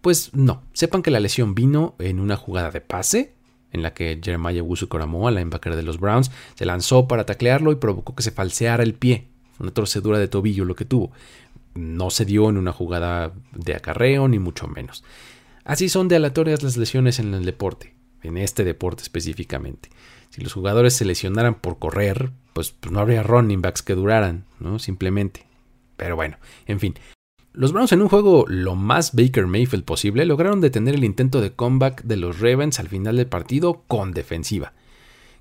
pues 0.00 0.30
no, 0.32 0.62
sepan 0.72 1.02
que 1.02 1.10
la 1.10 1.20
lesión 1.20 1.54
vino 1.54 1.94
en 1.98 2.18
una 2.18 2.36
jugada 2.36 2.70
de 2.70 2.80
pase 2.80 3.34
en 3.72 3.82
la 3.82 3.92
que 3.92 4.20
Jeremiah 4.22 4.62
Wusu 4.62 4.88
Koramoa, 4.88 5.30
la 5.30 5.40
embaquera 5.40 5.76
de 5.76 5.82
los 5.82 5.98
Browns, 5.98 6.30
se 6.54 6.64
lanzó 6.64 7.08
para 7.08 7.26
taclearlo 7.26 7.72
y 7.72 7.76
provocó 7.76 8.14
que 8.14 8.22
se 8.22 8.30
falseara 8.30 8.82
el 8.82 8.94
pie. 8.94 9.28
Una 9.58 9.70
torcedura 9.70 10.18
de 10.18 10.28
tobillo 10.28 10.64
lo 10.64 10.74
que 10.74 10.84
tuvo. 10.84 11.12
No 11.74 12.10
se 12.10 12.24
dio 12.24 12.48
en 12.48 12.56
una 12.56 12.72
jugada 12.72 13.32
de 13.52 13.74
acarreo, 13.74 14.28
ni 14.28 14.38
mucho 14.38 14.68
menos. 14.68 15.04
Así 15.64 15.88
son 15.88 16.08
de 16.08 16.16
aleatorias 16.16 16.62
las 16.62 16.76
lesiones 16.76 17.18
en 17.18 17.34
el 17.34 17.44
deporte 17.44 17.94
en 18.22 18.36
este 18.36 18.64
deporte 18.64 19.02
específicamente. 19.02 19.90
Si 20.30 20.40
los 20.40 20.52
jugadores 20.52 20.94
se 20.94 21.04
lesionaran 21.04 21.54
por 21.54 21.78
correr, 21.78 22.30
pues, 22.52 22.70
pues, 22.70 22.92
no 22.92 23.00
habría 23.00 23.22
running 23.22 23.60
backs 23.60 23.82
que 23.82 23.94
duraran, 23.94 24.44
¿no? 24.60 24.78
Simplemente. 24.78 25.44
Pero 25.96 26.16
bueno, 26.16 26.38
en 26.66 26.80
fin. 26.80 26.94
Los 27.52 27.72
Browns 27.72 27.92
en 27.92 28.00
un 28.00 28.08
juego 28.08 28.46
lo 28.48 28.76
más 28.76 29.14
Baker 29.14 29.46
Mayfield 29.46 29.84
posible 29.84 30.24
lograron 30.24 30.62
detener 30.62 30.94
el 30.94 31.04
intento 31.04 31.42
de 31.42 31.52
comeback 31.52 32.02
de 32.04 32.16
los 32.16 32.40
Ravens 32.40 32.80
al 32.80 32.88
final 32.88 33.16
del 33.16 33.26
partido 33.26 33.82
con 33.86 34.12
defensiva, 34.12 34.72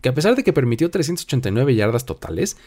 que 0.02 0.10
a 0.10 0.14
pesar 0.14 0.36
de 0.36 0.44
que 0.44 0.52
permitió 0.52 0.92
389 0.92 1.74
yardas 1.74 2.06
totales, 2.06 2.58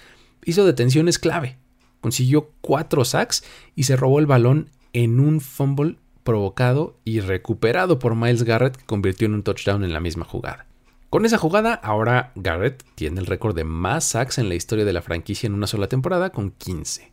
hizo 0.46 0.64
detenciones 0.64 1.18
clave, 1.18 1.58
consiguió 2.04 2.50
4 2.60 3.02
sacks 3.02 3.44
y 3.74 3.84
se 3.84 3.96
robó 3.96 4.18
el 4.18 4.26
balón 4.26 4.68
en 4.92 5.20
un 5.20 5.40
fumble 5.40 5.96
provocado 6.22 6.98
y 7.02 7.20
recuperado 7.20 7.98
por 7.98 8.14
Miles 8.14 8.42
Garrett 8.42 8.76
que 8.76 8.84
convirtió 8.84 9.24
en 9.24 9.32
un 9.32 9.42
touchdown 9.42 9.82
en 9.84 9.94
la 9.94 10.00
misma 10.00 10.26
jugada. 10.26 10.66
Con 11.08 11.24
esa 11.24 11.38
jugada, 11.38 11.72
ahora 11.72 12.32
Garrett 12.34 12.84
tiene 12.94 13.20
el 13.20 13.26
récord 13.26 13.56
de 13.56 13.64
más 13.64 14.04
sacks 14.04 14.36
en 14.36 14.50
la 14.50 14.54
historia 14.54 14.84
de 14.84 14.92
la 14.92 15.00
franquicia 15.00 15.46
en 15.46 15.54
una 15.54 15.66
sola 15.66 15.88
temporada 15.88 16.28
con 16.28 16.50
15. 16.50 17.10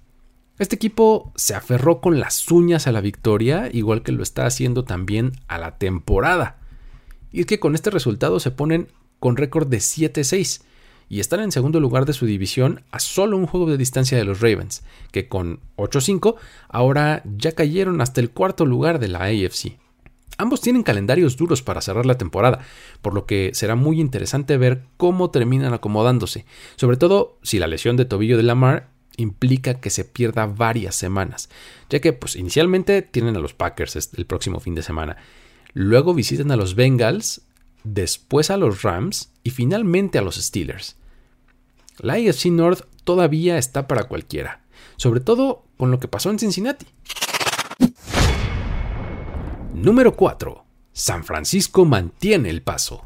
Este 0.60 0.76
equipo 0.76 1.32
se 1.38 1.56
aferró 1.56 2.02
con 2.02 2.20
las 2.20 2.52
uñas 2.52 2.86
a 2.86 2.92
la 2.92 3.00
victoria, 3.00 3.70
igual 3.72 4.04
que 4.04 4.12
lo 4.12 4.24
está 4.24 4.46
haciendo 4.46 4.84
también 4.84 5.32
a 5.48 5.58
la 5.58 5.78
temporada. 5.78 6.58
Y 7.32 7.40
es 7.40 7.46
que 7.46 7.62
con 7.62 7.76
este 7.76 7.92
resultado 7.92 8.42
se 8.42 8.52
ponen 8.52 8.90
con 9.20 9.38
récord 9.38 9.70
de 9.70 9.78
7-6 9.78 10.64
y 11.10 11.20
están 11.20 11.42
en 11.42 11.52
segundo 11.52 11.80
lugar 11.80 12.06
de 12.06 12.14
su 12.14 12.26
división 12.26 12.84
a 12.92 13.00
solo 13.00 13.38
un 13.38 13.48
juego 13.48 13.70
de 13.70 13.78
distancia 13.78 14.18
de 14.18 14.24
los 14.24 14.42
Ravens, 14.42 14.84
que 15.12 15.28
con 15.28 15.60
8-5 15.78 16.36
ahora 16.70 17.22
ya 17.38 17.52
cayeron 17.52 18.02
hasta 18.02 18.22
el 18.22 18.32
cuarto 18.32 18.66
lugar 18.66 19.00
de 19.00 19.10
la 19.10 19.24
AFC. 19.24 19.78
Ambos 20.38 20.62
tienen 20.62 20.84
calendarios 20.84 21.38
duros 21.38 21.62
para 21.62 21.82
cerrar 21.82 22.06
la 22.06 22.18
temporada, 22.18 22.62
por 23.02 23.14
lo 23.14 23.26
que 23.26 23.52
será 23.54 23.76
muy 23.76 24.00
interesante 24.00 24.58
ver 24.58 24.84
cómo 24.98 25.30
terminan 25.30 25.74
acomodándose, 25.74 26.46
sobre 26.78 26.98
todo 26.98 27.38
si 27.44 27.60
la 27.60 27.68
lesión 27.68 27.98
de 27.98 28.06
tobillo 28.06 28.38
de 28.38 28.44
Lamar 28.44 28.90
implica 29.18 29.80
que 29.80 29.90
se 29.90 30.06
pierda 30.06 30.48
varias 30.48 30.96
semanas, 30.96 31.50
ya 31.90 32.00
que 32.00 32.14
pues 32.14 32.36
inicialmente 32.36 33.02
tienen 33.02 33.36
a 33.36 33.40
los 33.40 33.54
Packers 33.54 34.14
el 34.18 34.26
próximo 34.26 34.60
fin 34.60 34.74
de 34.74 34.82
semana, 34.82 35.18
luego 35.74 36.14
visitan 36.14 36.52
a 36.52 36.56
los 36.56 36.76
Bengals, 36.76 37.42
después 37.84 38.50
a 38.50 38.58
los 38.58 38.82
Rams 38.84 39.32
y 39.44 39.50
finalmente 39.52 40.18
a 40.18 40.22
los 40.22 40.36
Steelers. 40.36 40.96
La 41.98 42.14
AFC 42.14 42.48
North 42.48 42.86
todavía 43.04 43.58
está 43.58 43.88
para 43.88 44.06
cualquiera, 44.06 44.62
sobre 44.98 45.20
todo 45.20 45.66
con 45.78 45.92
lo 45.92 46.00
que 46.00 46.08
pasó 46.08 46.30
en 46.30 46.40
Cincinnati. 46.40 46.88
Número 49.74 50.16
4. 50.16 50.66
San 50.94 51.24
Francisco 51.24 51.86
mantiene 51.86 52.50
el 52.50 52.62
paso. 52.62 53.06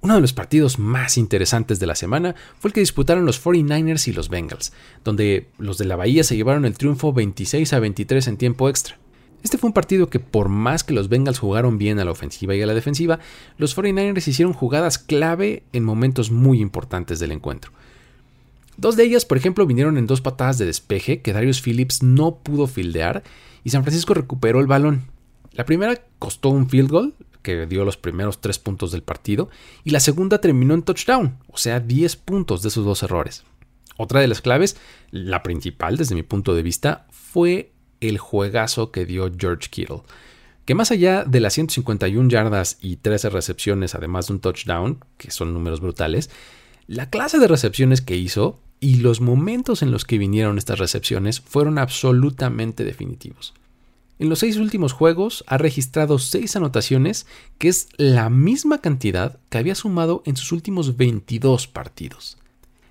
Uno 0.00 0.14
de 0.14 0.20
los 0.20 0.32
partidos 0.32 0.78
más 0.78 1.18
interesantes 1.18 1.80
de 1.80 1.86
la 1.86 1.96
semana 1.96 2.36
fue 2.60 2.68
el 2.68 2.72
que 2.72 2.80
disputaron 2.80 3.26
los 3.26 3.44
49ers 3.44 4.06
y 4.06 4.12
los 4.12 4.28
Bengals, 4.28 4.72
donde 5.04 5.48
los 5.58 5.76
de 5.76 5.86
la 5.86 5.96
Bahía 5.96 6.22
se 6.22 6.36
llevaron 6.36 6.64
el 6.64 6.78
triunfo 6.78 7.12
26 7.12 7.72
a 7.72 7.80
23 7.80 8.28
en 8.28 8.36
tiempo 8.36 8.68
extra. 8.68 8.96
Este 9.42 9.56
fue 9.56 9.68
un 9.68 9.74
partido 9.74 10.10
que 10.10 10.20
por 10.20 10.48
más 10.48 10.82
que 10.84 10.94
los 10.94 11.08
Bengals 11.08 11.38
jugaron 11.38 11.78
bien 11.78 12.00
a 12.00 12.04
la 12.04 12.10
ofensiva 12.10 12.54
y 12.54 12.62
a 12.62 12.66
la 12.66 12.74
defensiva, 12.74 13.20
los 13.56 13.76
49ers 13.76 14.26
hicieron 14.26 14.52
jugadas 14.52 14.98
clave 14.98 15.62
en 15.72 15.84
momentos 15.84 16.30
muy 16.30 16.60
importantes 16.60 17.20
del 17.20 17.32
encuentro. 17.32 17.72
Dos 18.76 18.96
de 18.96 19.04
ellas, 19.04 19.24
por 19.24 19.38
ejemplo, 19.38 19.66
vinieron 19.66 19.98
en 19.98 20.06
dos 20.06 20.20
patadas 20.20 20.58
de 20.58 20.66
despeje 20.66 21.20
que 21.20 21.32
Darius 21.32 21.62
Phillips 21.62 22.02
no 22.02 22.36
pudo 22.36 22.66
fildear 22.66 23.22
y 23.64 23.70
San 23.70 23.82
Francisco 23.82 24.14
recuperó 24.14 24.60
el 24.60 24.66
balón. 24.66 25.04
La 25.52 25.64
primera 25.64 26.00
costó 26.18 26.50
un 26.50 26.68
field 26.68 26.90
goal, 26.90 27.14
que 27.42 27.66
dio 27.66 27.84
los 27.84 27.96
primeros 27.96 28.40
tres 28.40 28.58
puntos 28.58 28.92
del 28.92 29.02
partido, 29.02 29.50
y 29.82 29.90
la 29.90 30.00
segunda 30.00 30.40
terminó 30.40 30.74
en 30.74 30.82
touchdown, 30.82 31.38
o 31.48 31.56
sea, 31.56 31.80
10 31.80 32.16
puntos 32.16 32.62
de 32.62 32.68
esos 32.68 32.84
dos 32.84 33.02
errores. 33.02 33.44
Otra 33.96 34.20
de 34.20 34.28
las 34.28 34.40
claves, 34.40 34.76
la 35.10 35.42
principal 35.42 35.96
desde 35.96 36.14
mi 36.14 36.22
punto 36.22 36.54
de 36.54 36.62
vista, 36.62 37.08
fue 37.10 37.72
el 38.00 38.18
juegazo 38.18 38.90
que 38.90 39.06
dio 39.06 39.30
George 39.36 39.68
Kittle, 39.70 40.02
que 40.64 40.74
más 40.74 40.90
allá 40.90 41.24
de 41.24 41.40
las 41.40 41.54
151 41.54 42.28
yardas 42.28 42.76
y 42.80 42.96
13 42.96 43.30
recepciones, 43.30 43.94
además 43.94 44.26
de 44.26 44.34
un 44.34 44.40
touchdown, 44.40 45.04
que 45.16 45.30
son 45.30 45.54
números 45.54 45.80
brutales, 45.80 46.30
la 46.86 47.10
clase 47.10 47.38
de 47.38 47.48
recepciones 47.48 48.00
que 48.00 48.16
hizo 48.16 48.60
y 48.80 48.96
los 48.96 49.20
momentos 49.20 49.82
en 49.82 49.90
los 49.90 50.04
que 50.04 50.18
vinieron 50.18 50.58
estas 50.58 50.78
recepciones 50.78 51.40
fueron 51.40 51.78
absolutamente 51.78 52.84
definitivos. 52.84 53.54
En 54.18 54.28
los 54.28 54.40
seis 54.40 54.56
últimos 54.56 54.92
juegos 54.92 55.44
ha 55.46 55.58
registrado 55.58 56.18
seis 56.18 56.56
anotaciones, 56.56 57.26
que 57.58 57.68
es 57.68 57.88
la 57.96 58.30
misma 58.30 58.80
cantidad 58.80 59.38
que 59.48 59.58
había 59.58 59.74
sumado 59.74 60.22
en 60.26 60.36
sus 60.36 60.52
últimos 60.52 60.96
22 60.96 61.68
partidos. 61.68 62.36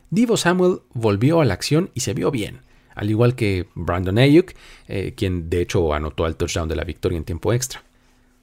Divo 0.10 0.38
Samuel 0.38 0.80
volvió 0.94 1.42
a 1.42 1.46
la 1.46 1.54
acción 1.54 1.92
y 1.94 2.00
se 2.00 2.14
vio 2.14 2.32
bien, 2.32 2.62
al 2.98 3.10
igual 3.10 3.36
que 3.36 3.68
Brandon 3.76 4.18
Ayuk, 4.18 4.54
eh, 4.88 5.14
quien 5.16 5.50
de 5.50 5.62
hecho 5.62 5.94
anotó 5.94 6.28
el 6.28 6.36
touchdown 6.36 6.68
de 6.68 6.76
la 6.76 6.84
victoria 6.84 7.18
en 7.18 7.24
tiempo 7.24 7.54
extra. 7.54 7.84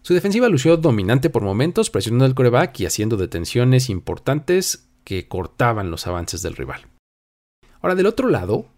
Su 0.02 0.14
defensiva 0.14 0.48
lució 0.48 0.76
dominante 0.76 1.30
por 1.30 1.42
momentos, 1.42 1.90
presionando 1.90 2.24
al 2.24 2.34
coreback 2.34 2.80
y 2.80 2.86
haciendo 2.86 3.16
detenciones 3.16 3.90
importantes 3.90 4.86
que 5.02 5.28
cortaban 5.28 5.90
los 5.90 6.06
avances 6.06 6.42
del 6.42 6.56
rival. 6.56 6.86
Ahora, 7.80 7.94
del 7.94 8.06
otro 8.06 8.28
lado, 8.28 8.68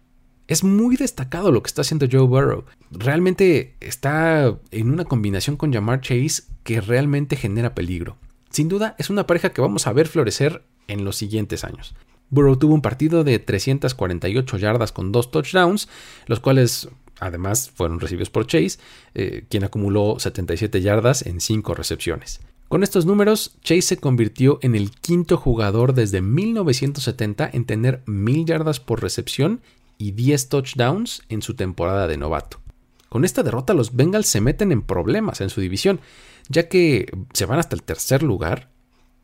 Es 0.47 0.63
muy 0.63 0.95
destacado 0.95 1.51
lo 1.51 1.61
que 1.61 1.67
está 1.67 1.81
haciendo 1.81 2.07
Joe 2.09 2.25
Burrow. 2.25 2.63
Realmente 2.89 3.75
está 3.81 4.57
en 4.71 4.89
una 4.89 5.03
combinación 5.03 5.57
con 5.57 5.73
Jamar 5.73 5.99
Chase 5.99 6.43
que 6.63 6.79
realmente 6.79 7.35
genera 7.35 7.75
peligro. 7.75 8.17
Sin 8.49 8.69
duda, 8.69 8.95
es 8.97 9.09
una 9.09 9.27
pareja 9.27 9.49
que 9.49 9.59
vamos 9.59 9.87
a 9.87 9.93
ver 9.93 10.07
florecer 10.07 10.63
en 10.87 11.03
los 11.03 11.17
siguientes 11.17 11.65
años. 11.65 11.95
Burrow 12.29 12.57
tuvo 12.57 12.73
un 12.73 12.81
partido 12.81 13.23
de 13.23 13.39
348 13.39 14.57
yardas 14.57 14.91
con 14.91 15.11
dos 15.11 15.31
touchdowns, 15.31 15.87
los 16.25 16.39
cuales 16.39 16.89
además 17.19 17.71
fueron 17.73 17.99
recibidos 17.99 18.29
por 18.29 18.47
Chase, 18.47 18.79
eh, 19.13 19.45
quien 19.49 19.63
acumuló 19.63 20.19
77 20.19 20.81
yardas 20.81 21.25
en 21.25 21.39
5 21.39 21.73
recepciones. 21.73 22.41
Con 22.67 22.83
estos 22.83 23.05
números, 23.05 23.55
Chase 23.61 23.81
se 23.81 23.97
convirtió 23.97 24.59
en 24.61 24.75
el 24.75 24.91
quinto 24.91 25.37
jugador 25.37 25.93
desde 25.93 26.21
1970 26.21 27.49
en 27.53 27.65
tener 27.65 28.03
1000 28.07 28.45
yardas 28.45 28.81
por 28.81 29.01
recepción 29.01 29.61
y 29.97 30.11
10 30.11 30.49
touchdowns 30.49 31.23
en 31.29 31.41
su 31.41 31.55
temporada 31.55 32.07
de 32.07 32.17
novato. 32.17 32.59
Con 33.07 33.23
esta 33.23 33.41
derrota 33.41 33.73
los 33.73 33.95
Bengals 33.95 34.27
se 34.27 34.41
meten 34.41 34.73
en 34.73 34.81
problemas 34.81 35.39
en 35.39 35.49
su 35.49 35.61
división, 35.61 36.01
ya 36.49 36.67
que 36.67 37.09
se 37.33 37.45
van 37.45 37.59
hasta 37.59 37.75
el 37.75 37.83
tercer 37.83 38.21
lugar 38.21 38.69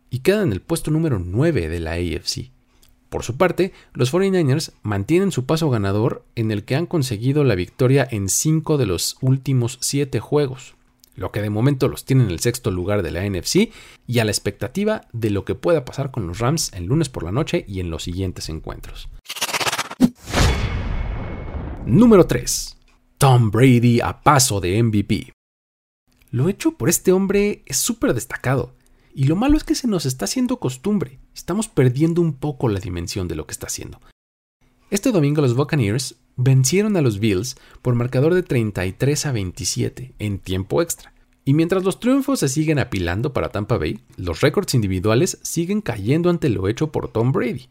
y 0.09 0.19
quedan 0.19 0.43
en 0.43 0.53
el 0.53 0.61
puesto 0.61 0.89
número 0.89 1.19
9 1.19 1.67
de 1.67 1.79
la 1.81 1.91
AFC. 1.91 2.52
Por 3.13 3.21
su 3.21 3.37
parte, 3.37 3.73
los 3.93 4.11
49ers 4.11 4.71
mantienen 4.81 5.31
su 5.31 5.45
paso 5.45 5.69
ganador 5.69 6.25
en 6.33 6.49
el 6.49 6.63
que 6.63 6.75
han 6.75 6.87
conseguido 6.87 7.43
la 7.43 7.53
victoria 7.53 8.07
en 8.09 8.27
5 8.27 8.79
de 8.79 8.87
los 8.87 9.17
últimos 9.21 9.77
7 9.81 10.19
juegos, 10.19 10.73
lo 11.15 11.31
que 11.31 11.43
de 11.43 11.51
momento 11.51 11.87
los 11.89 12.05
tiene 12.05 12.23
en 12.23 12.31
el 12.31 12.39
sexto 12.39 12.71
lugar 12.71 13.03
de 13.03 13.11
la 13.11 13.23
NFC 13.23 13.71
y 14.07 14.17
a 14.17 14.25
la 14.25 14.31
expectativa 14.31 15.01
de 15.13 15.29
lo 15.29 15.45
que 15.45 15.53
pueda 15.53 15.85
pasar 15.85 16.09
con 16.09 16.25
los 16.25 16.39
Rams 16.39 16.73
el 16.73 16.85
lunes 16.85 17.09
por 17.09 17.21
la 17.21 17.31
noche 17.31 17.65
y 17.67 17.81
en 17.81 17.91
los 17.91 18.01
siguientes 18.01 18.49
encuentros. 18.49 19.09
Número 21.85 22.25
3. 22.25 22.77
Tom 23.19 23.51
Brady 23.51 24.01
a 24.01 24.23
paso 24.23 24.59
de 24.59 24.81
MVP. 24.81 25.33
Lo 26.31 26.49
hecho 26.49 26.71
por 26.71 26.89
este 26.89 27.11
hombre 27.11 27.61
es 27.67 27.77
súper 27.77 28.15
destacado. 28.15 28.73
Y 29.15 29.25
lo 29.25 29.35
malo 29.35 29.57
es 29.57 29.63
que 29.63 29.75
se 29.75 29.87
nos 29.87 30.05
está 30.05 30.25
haciendo 30.25 30.57
costumbre. 30.57 31.19
Estamos 31.35 31.67
perdiendo 31.67 32.21
un 32.21 32.33
poco 32.33 32.67
la 32.67 32.79
dimensión 32.79 33.27
de 33.27 33.35
lo 33.35 33.45
que 33.45 33.51
está 33.51 33.67
haciendo. 33.67 33.99
Este 34.89 35.11
domingo 35.11 35.41
los 35.41 35.55
Buccaneers 35.55 36.15
vencieron 36.35 36.97
a 36.97 37.01
los 37.01 37.19
Bills 37.19 37.55
por 37.81 37.93
marcador 37.93 38.33
de 38.33 38.43
33 38.43 39.25
a 39.27 39.31
27 39.31 40.15
en 40.17 40.39
tiempo 40.39 40.81
extra. 40.81 41.13
Y 41.45 41.53
mientras 41.53 41.83
los 41.83 41.99
triunfos 41.99 42.39
se 42.39 42.49
siguen 42.49 42.79
apilando 42.79 43.33
para 43.33 43.49
Tampa 43.49 43.77
Bay, 43.77 43.99
los 44.17 44.41
récords 44.41 44.73
individuales 44.73 45.39
siguen 45.43 45.81
cayendo 45.81 46.29
ante 46.29 46.49
lo 46.49 46.67
hecho 46.67 46.91
por 46.91 47.11
Tom 47.11 47.31
Brady. 47.31 47.67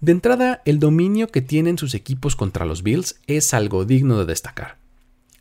De 0.00 0.12
entrada, 0.12 0.62
el 0.66 0.78
dominio 0.78 1.28
que 1.28 1.40
tienen 1.40 1.78
sus 1.78 1.94
equipos 1.94 2.36
contra 2.36 2.66
los 2.66 2.82
Bills 2.82 3.20
es 3.26 3.54
algo 3.54 3.86
digno 3.86 4.18
de 4.18 4.26
destacar, 4.26 4.78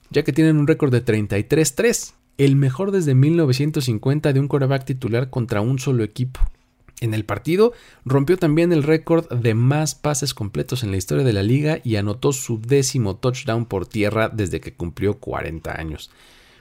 ya 0.10 0.24
que 0.24 0.32
tienen 0.32 0.58
un 0.58 0.68
récord 0.68 0.92
de 0.92 1.04
33-3, 1.04 2.14
el 2.38 2.56
mejor 2.56 2.92
desde 2.92 3.16
1950 3.16 4.34
de 4.34 4.40
un 4.40 4.48
quarterback 4.48 4.86
titular 4.86 5.30
contra 5.30 5.62
un 5.62 5.80
solo 5.80 6.04
equipo. 6.04 6.40
En 7.02 7.14
el 7.14 7.26
partido 7.26 7.74
rompió 8.06 8.38
también 8.38 8.72
el 8.72 8.84
récord 8.84 9.28
de 9.30 9.54
más 9.54 9.96
pases 9.96 10.34
completos 10.34 10.84
en 10.84 10.92
la 10.92 10.98
historia 10.98 11.26
de 11.26 11.34
la 11.34 11.44
liga 11.44 11.80
y 11.84 11.98
anotó 11.98 12.32
su 12.32 12.62
décimo 12.62 13.18
touchdown 13.18 13.66
por 13.66 13.86
tierra 13.86 14.30
desde 14.30 14.62
que 14.62 14.74
cumplió 14.74 15.20
40 15.20 15.78
años, 15.78 16.10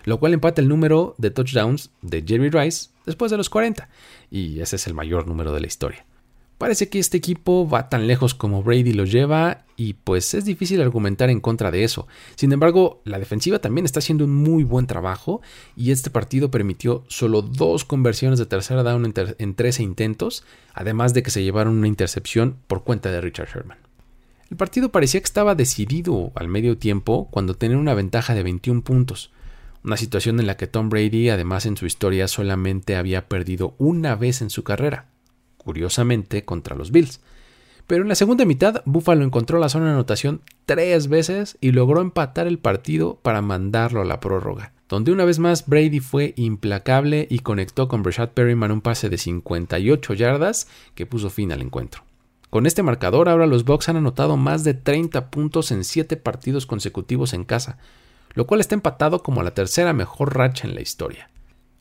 lo 0.04 0.18
cual 0.18 0.34
empata 0.34 0.60
el 0.60 0.68
número 0.68 1.14
de 1.18 1.30
touchdowns 1.30 1.90
de 2.02 2.24
Jerry 2.26 2.50
Rice 2.50 2.90
después 3.06 3.30
de 3.30 3.36
los 3.36 3.48
40, 3.48 3.88
y 4.30 4.60
ese 4.60 4.76
es 4.76 4.86
el 4.88 4.94
mayor 4.94 5.28
número 5.28 5.52
de 5.52 5.60
la 5.60 5.66
historia. 5.68 6.04
Parece 6.58 6.88
que 6.88 7.00
este 7.00 7.16
equipo 7.16 7.68
va 7.68 7.88
tan 7.88 8.06
lejos 8.06 8.32
como 8.32 8.62
Brady 8.62 8.92
lo 8.92 9.04
lleva 9.04 9.64
y 9.76 9.94
pues 9.94 10.34
es 10.34 10.44
difícil 10.44 10.80
argumentar 10.80 11.28
en 11.28 11.40
contra 11.40 11.72
de 11.72 11.82
eso. 11.82 12.06
Sin 12.36 12.52
embargo, 12.52 13.02
la 13.04 13.18
defensiva 13.18 13.58
también 13.58 13.84
está 13.84 13.98
haciendo 13.98 14.24
un 14.24 14.34
muy 14.34 14.62
buen 14.62 14.86
trabajo 14.86 15.42
y 15.76 15.90
este 15.90 16.10
partido 16.10 16.52
permitió 16.52 17.04
solo 17.08 17.42
dos 17.42 17.84
conversiones 17.84 18.38
de 18.38 18.46
tercera 18.46 18.84
down 18.84 19.12
en, 19.38 19.54
13 19.54 19.82
intentos, 19.82 20.44
además 20.72 21.12
de 21.12 21.24
que 21.24 21.30
se 21.30 21.42
llevaron 21.42 21.76
una 21.76 21.88
intercepción 21.88 22.56
por 22.68 22.84
cuenta 22.84 23.10
de 23.10 23.20
Richard 23.20 23.48
Sherman. 23.48 23.78
El 24.48 24.56
partido 24.56 24.90
parecía 24.90 25.20
que 25.20 25.26
estaba 25.26 25.56
decidido 25.56 26.30
al 26.36 26.46
medio 26.46 26.78
tiempo 26.78 27.26
cuando 27.32 27.54
tenía 27.54 27.78
una 27.78 27.94
ventaja 27.94 28.32
de 28.34 28.44
21 28.44 28.82
puntos, 28.82 29.32
una 29.82 29.96
situación 29.96 30.38
en 30.38 30.46
la 30.46 30.56
que 30.56 30.68
Tom 30.68 30.88
Brady 30.88 31.30
además 31.30 31.66
en 31.66 31.76
su 31.76 31.86
historia 31.86 32.28
solamente 32.28 32.94
había 32.94 33.28
perdido 33.28 33.74
una 33.78 34.14
vez 34.14 34.40
en 34.40 34.50
su 34.50 34.62
carrera 34.62 35.13
curiosamente 35.64 36.44
contra 36.44 36.76
los 36.76 36.92
Bills. 36.92 37.20
Pero 37.86 38.02
en 38.02 38.08
la 38.08 38.14
segunda 38.14 38.44
mitad, 38.44 38.82
Buffalo 38.86 39.24
encontró 39.24 39.58
la 39.58 39.68
zona 39.68 39.86
de 39.86 39.92
anotación 39.92 40.40
tres 40.64 41.08
veces 41.08 41.58
y 41.60 41.72
logró 41.72 42.00
empatar 42.00 42.46
el 42.46 42.58
partido 42.58 43.18
para 43.22 43.42
mandarlo 43.42 44.00
a 44.00 44.06
la 44.06 44.20
prórroga, 44.20 44.72
donde 44.88 45.12
una 45.12 45.24
vez 45.24 45.38
más 45.38 45.66
Brady 45.66 46.00
fue 46.00 46.32
implacable 46.36 47.26
y 47.28 47.40
conectó 47.40 47.88
con 47.88 48.02
Brashad 48.02 48.30
Perryman 48.30 48.72
un 48.72 48.80
pase 48.80 49.10
de 49.10 49.18
58 49.18 50.14
yardas 50.14 50.68
que 50.94 51.04
puso 51.04 51.28
fin 51.28 51.52
al 51.52 51.60
encuentro. 51.60 52.04
Con 52.48 52.66
este 52.66 52.82
marcador, 52.82 53.28
ahora 53.28 53.46
los 53.46 53.64
Bucks 53.64 53.88
han 53.88 53.96
anotado 53.96 54.36
más 54.36 54.64
de 54.64 54.74
30 54.74 55.30
puntos 55.30 55.70
en 55.72 55.84
7 55.84 56.16
partidos 56.16 56.66
consecutivos 56.66 57.34
en 57.34 57.44
casa, 57.44 57.78
lo 58.32 58.46
cual 58.46 58.60
está 58.60 58.74
empatado 58.74 59.22
como 59.22 59.42
la 59.42 59.52
tercera 59.52 59.92
mejor 59.92 60.36
racha 60.36 60.66
en 60.66 60.74
la 60.74 60.80
historia. 60.80 61.28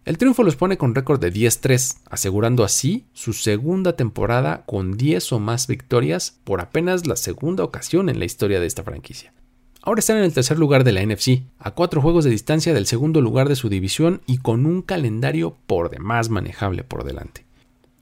El 0.05 0.17
triunfo 0.17 0.43
los 0.43 0.57
pone 0.57 0.77
con 0.77 0.95
récord 0.95 1.21
de 1.21 1.31
10-3, 1.31 1.99
asegurando 2.09 2.65
así 2.65 3.05
su 3.13 3.31
segunda 3.31 3.95
temporada 3.95 4.63
con 4.65 4.97
10 4.97 5.31
o 5.31 5.39
más 5.39 5.67
victorias 5.67 6.39
por 6.43 6.59
apenas 6.59 7.07
la 7.07 7.15
segunda 7.15 7.63
ocasión 7.63 8.09
en 8.09 8.19
la 8.19 8.25
historia 8.25 8.59
de 8.59 8.65
esta 8.65 8.83
franquicia. 8.83 9.33
Ahora 9.81 9.99
están 9.99 10.17
en 10.17 10.23
el 10.23 10.33
tercer 10.33 10.59
lugar 10.59 10.83
de 10.83 10.91
la 10.91 11.05
NFC, 11.05 11.43
a 11.57 11.71
cuatro 11.71 12.01
juegos 12.01 12.25
de 12.25 12.31
distancia 12.31 12.73
del 12.73 12.85
segundo 12.85 13.21
lugar 13.21 13.47
de 13.47 13.55
su 13.55 13.69
división 13.69 14.21
y 14.25 14.39
con 14.39 14.65
un 14.65 14.81
calendario 14.81 15.55
por 15.67 15.89
demás 15.89 16.29
manejable 16.29 16.83
por 16.83 17.05
delante. 17.05 17.45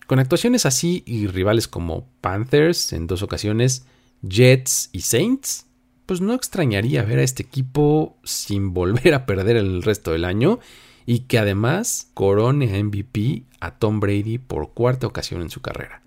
Con 0.08 0.18
actuaciones 0.18 0.66
así 0.66 1.04
y 1.06 1.28
rivales 1.28 1.68
como 1.68 2.08
Panthers 2.20 2.94
en 2.94 3.06
dos 3.06 3.22
ocasiones, 3.22 3.86
Jets 4.24 4.90
y 4.92 5.02
Saints, 5.02 5.68
pues 6.08 6.20
no 6.20 6.34
extrañaría 6.34 7.04
ver 7.04 7.20
a 7.20 7.24
este 7.24 7.44
equipo 7.44 8.18
sin 8.24 8.74
volver 8.74 9.14
a 9.14 9.28
perder 9.28 9.58
el 9.58 9.84
resto 9.84 10.12
del 10.12 10.26
año 10.26 10.60
y 11.06 11.22
que 11.22 11.40
además 11.40 12.10
corone 12.14 12.84
MVP 12.84 13.44
a 13.60 13.72
Tom 13.72 14.00
Brady 14.00 14.38
por 14.38 14.74
cuarta 14.74 15.08
ocasión 15.08 15.42
en 15.42 15.50
su 15.50 15.62
carrera. 15.62 16.02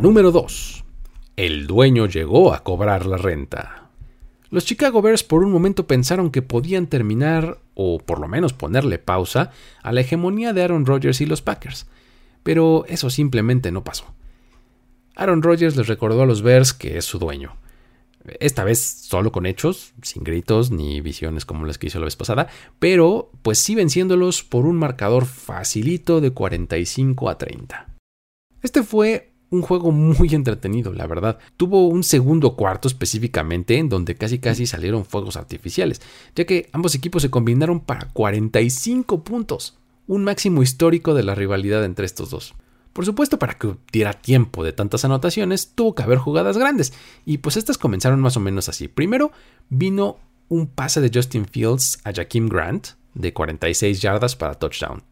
Número 0.00 0.30
2. 0.32 0.84
El 1.36 1.66
dueño 1.66 2.06
llegó 2.06 2.52
a 2.52 2.62
cobrar 2.62 3.06
la 3.06 3.16
renta. 3.16 3.88
Los 4.50 4.64
Chicago 4.64 5.00
Bears 5.00 5.22
por 5.22 5.44
un 5.44 5.52
momento 5.52 5.86
pensaron 5.86 6.30
que 6.30 6.42
podían 6.42 6.86
terminar, 6.86 7.58
o 7.74 7.98
por 7.98 8.18
lo 8.18 8.26
menos 8.26 8.52
ponerle 8.52 8.98
pausa, 8.98 9.52
a 9.82 9.92
la 9.92 10.00
hegemonía 10.00 10.52
de 10.52 10.62
Aaron 10.62 10.86
Rodgers 10.86 11.20
y 11.20 11.26
los 11.26 11.40
Packers, 11.40 11.86
pero 12.42 12.84
eso 12.88 13.10
simplemente 13.10 13.70
no 13.70 13.84
pasó. 13.84 14.06
Aaron 15.14 15.42
Rodgers 15.42 15.76
les 15.76 15.86
recordó 15.86 16.22
a 16.22 16.26
los 16.26 16.42
Bears 16.42 16.72
que 16.72 16.98
es 16.98 17.04
su 17.04 17.18
dueño, 17.18 17.54
esta 18.38 18.64
vez 18.64 18.78
solo 18.80 19.32
con 19.32 19.46
hechos, 19.46 19.92
sin 20.02 20.24
gritos 20.24 20.70
ni 20.70 21.00
visiones 21.00 21.44
como 21.44 21.66
las 21.66 21.78
que 21.78 21.86
hizo 21.86 21.98
la 21.98 22.04
vez 22.04 22.16
pasada, 22.16 22.48
pero 22.78 23.30
pues 23.42 23.58
sí 23.58 23.74
venciéndolos 23.74 24.42
por 24.42 24.66
un 24.66 24.76
marcador 24.76 25.26
facilito 25.26 26.20
de 26.20 26.30
45 26.30 27.30
a 27.30 27.38
30. 27.38 27.88
Este 28.62 28.82
fue 28.82 29.30
un 29.50 29.62
juego 29.62 29.90
muy 29.90 30.34
entretenido, 30.34 30.92
la 30.92 31.06
verdad. 31.06 31.38
Tuvo 31.56 31.88
un 31.88 32.04
segundo 32.04 32.54
cuarto 32.54 32.88
específicamente 32.88 33.78
en 33.78 33.88
donde 33.88 34.14
casi 34.14 34.38
casi 34.38 34.66
salieron 34.66 35.04
fuegos 35.04 35.36
artificiales, 35.36 36.00
ya 36.36 36.44
que 36.44 36.68
ambos 36.72 36.94
equipos 36.94 37.22
se 37.22 37.30
combinaron 37.30 37.80
para 37.80 38.08
45 38.08 39.24
puntos, 39.24 39.76
un 40.06 40.24
máximo 40.24 40.62
histórico 40.62 41.14
de 41.14 41.24
la 41.24 41.34
rivalidad 41.34 41.84
entre 41.84 42.06
estos 42.06 42.30
dos. 42.30 42.54
Por 42.92 43.04
supuesto, 43.04 43.38
para 43.38 43.54
que 43.54 43.76
diera 43.92 44.12
tiempo 44.14 44.64
de 44.64 44.72
tantas 44.72 45.04
anotaciones, 45.04 45.72
tuvo 45.74 45.94
que 45.94 46.02
haber 46.02 46.18
jugadas 46.18 46.58
grandes, 46.58 46.92
y 47.24 47.38
pues 47.38 47.56
estas 47.56 47.78
comenzaron 47.78 48.20
más 48.20 48.36
o 48.36 48.40
menos 48.40 48.68
así. 48.68 48.88
Primero 48.88 49.30
vino 49.68 50.18
un 50.48 50.66
pase 50.66 51.00
de 51.00 51.10
Justin 51.12 51.46
Fields 51.46 52.00
a 52.04 52.12
Jakeem 52.12 52.48
Grant 52.48 52.88
de 53.14 53.32
46 53.32 54.00
yardas 54.00 54.36
para 54.36 54.54
touchdown. 54.54 55.02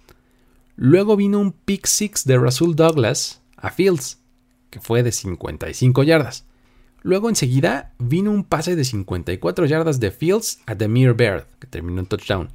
Luego 0.77 1.17
vino 1.17 1.39
un 1.39 1.53
pick 1.53 1.87
six 1.87 2.25
de 2.25 2.39
Rasul 2.39 2.77
Douglas 2.77 3.43
a 3.57 3.71
Fields, 3.71 4.19
que 4.71 4.81
fue 4.81 5.03
de 5.03 5.13
55 5.13 6.03
yardas. 6.03 6.45
Luego 7.03 7.29
enseguida 7.29 7.95
vino 7.99 8.31
un 8.31 8.45
pase 8.45 8.77
de 8.77 8.85
54 8.85 9.67
yardas 9.67 10.01
de 10.01 10.11
Fields 10.11 10.61
a 10.67 10.75
Demir 10.75 11.15
Baird, 11.15 11.47
que 11.59 11.67
terminó 11.67 12.01
en 12.01 12.07
touchdown. 12.07 12.49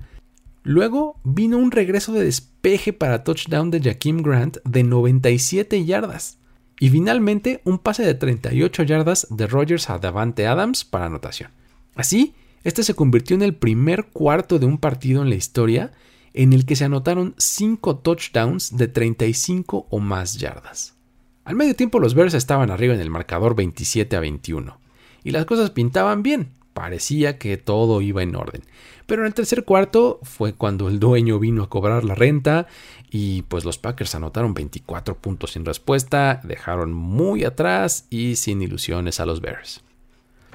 Luego 0.64 1.20
vino 1.26 1.58
un 1.58 1.72
regreso 1.72 2.14
de 2.14 2.24
despeje 2.24 2.94
para 2.94 3.24
touchdown 3.24 3.70
de 3.70 3.82
Jakeem 3.82 4.22
Grant 4.24 4.58
de 4.64 4.84
97 4.84 5.84
yardas. 5.84 6.38
Y 6.80 6.90
finalmente 6.90 7.62
un 7.66 7.80
pase 7.80 8.04
de 8.04 8.16
38 8.16 8.84
yardas 8.84 9.28
de 9.30 9.48
Rogers 9.48 9.90
a 9.90 10.00
Davante 10.00 10.48
Adams 10.48 10.86
para 10.86 11.06
anotación. 11.06 11.52
Así, 11.96 12.34
este 12.64 12.84
se 12.84 12.94
convirtió 12.94 13.36
en 13.36 13.42
el 13.42 13.56
primer 13.56 14.06
cuarto 14.06 14.58
de 14.58 14.66
un 14.66 14.78
partido 14.78 15.22
en 15.22 15.30
la 15.30 15.36
historia 15.36 15.92
en 16.34 16.54
el 16.54 16.66
que 16.66 16.76
se 16.76 16.86
anotaron 16.86 17.36
5 17.38 17.98
touchdowns 17.98 18.76
de 18.76 18.88
35 18.88 19.88
o 19.90 20.00
más 20.00 20.38
yardas. 20.38 20.96
Al 21.44 21.56
medio 21.56 21.76
tiempo 21.76 22.00
los 22.00 22.16
Bears 22.16 22.34
estaban 22.34 22.72
arriba 22.72 22.94
en 22.94 23.02
el 23.02 23.10
marcador 23.10 23.56
27 23.56 24.16
a 24.16 24.22
21 24.22 24.80
y 25.26 25.32
las 25.32 25.46
cosas 25.46 25.72
pintaban 25.72 26.24
bien, 26.24 26.50
parecía 26.74 27.38
que 27.38 27.58
todo 27.58 28.02
iba 28.02 28.24
en 28.24 28.36
orden. 28.36 28.64
Pero 29.06 29.22
en 29.22 29.28
el 29.28 29.34
tercer 29.34 29.64
cuarto 29.64 30.20
fue 30.24 30.54
cuando 30.54 30.88
el 30.88 31.00
dueño 31.00 31.40
vino 31.40 31.64
a 31.64 31.70
cobrar 31.70 32.04
la 32.04 32.16
renta 32.16 32.68
y 33.10 33.44
pues 33.44 33.66
los 33.66 33.78
Packers 33.78 34.16
anotaron 34.16 34.54
24 34.54 35.18
puntos 35.18 35.52
sin 35.52 35.66
respuesta, 35.66 36.42
dejaron 36.44 36.94
muy 36.94 37.44
atrás 37.44 38.08
y 38.10 38.38
sin 38.38 38.62
ilusiones 38.62 39.20
a 39.20 39.26
los 39.26 39.42
Bears. 39.42 39.82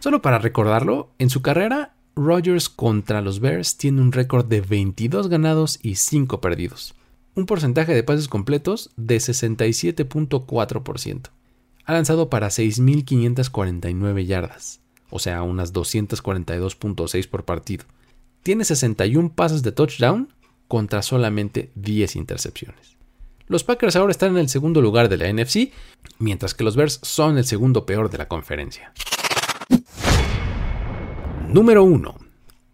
Solo 0.01 0.23
para 0.23 0.39
recordarlo, 0.39 1.11
en 1.19 1.31
su 1.31 1.43
carrera, 1.43 1.95
Rodgers 2.15 2.69
contra 2.69 3.21
los 3.21 3.41
Bears 3.41 3.77
tiene 3.77 4.01
un 4.01 4.13
récord 4.13 4.47
de 4.47 4.61
22 4.61 5.29
ganados 5.29 5.79
y 5.83 5.97
5 5.97 6.41
perdidos. 6.41 6.95
Un 7.35 7.47
porcentaje 7.47 7.95
de 7.95 8.03
pases 8.03 8.29
completos 8.29 8.91
de 8.97 9.19
67.4%. 9.19 11.31
Ha 11.85 11.93
lanzado 11.93 12.29
para 12.29 12.49
6.549 12.49 14.27
yardas, 14.27 14.81
o 15.11 15.19
sea, 15.19 15.43
unas 15.43 15.73
242.6 15.73 17.29
por 17.29 17.45
partido. 17.45 17.85
Tiene 18.43 18.65
61 18.65 19.33
pases 19.35 19.63
de 19.63 19.73
touchdown 19.73 20.33
contra 20.69 21.03
solamente 21.03 21.71
10 21.75 22.17
intercepciones. 22.17 22.97
Los 23.47 23.65
Packers 23.65 23.97
ahora 23.97 24.11
están 24.11 24.33
en 24.33 24.39
el 24.39 24.49
segundo 24.49 24.83
lugar 24.83 25.09
de 25.09 25.17
la 25.17 25.33
NFC, 25.33 25.73
mientras 26.19 26.53
que 26.53 26.65
los 26.65 26.77
Bears 26.77 27.01
son 27.03 27.39
el 27.39 27.45
segundo 27.45 27.87
peor 27.87 28.11
de 28.11 28.19
la 28.19 28.29
conferencia. 28.29 28.93
Número 31.49 31.83
1. 31.83 32.15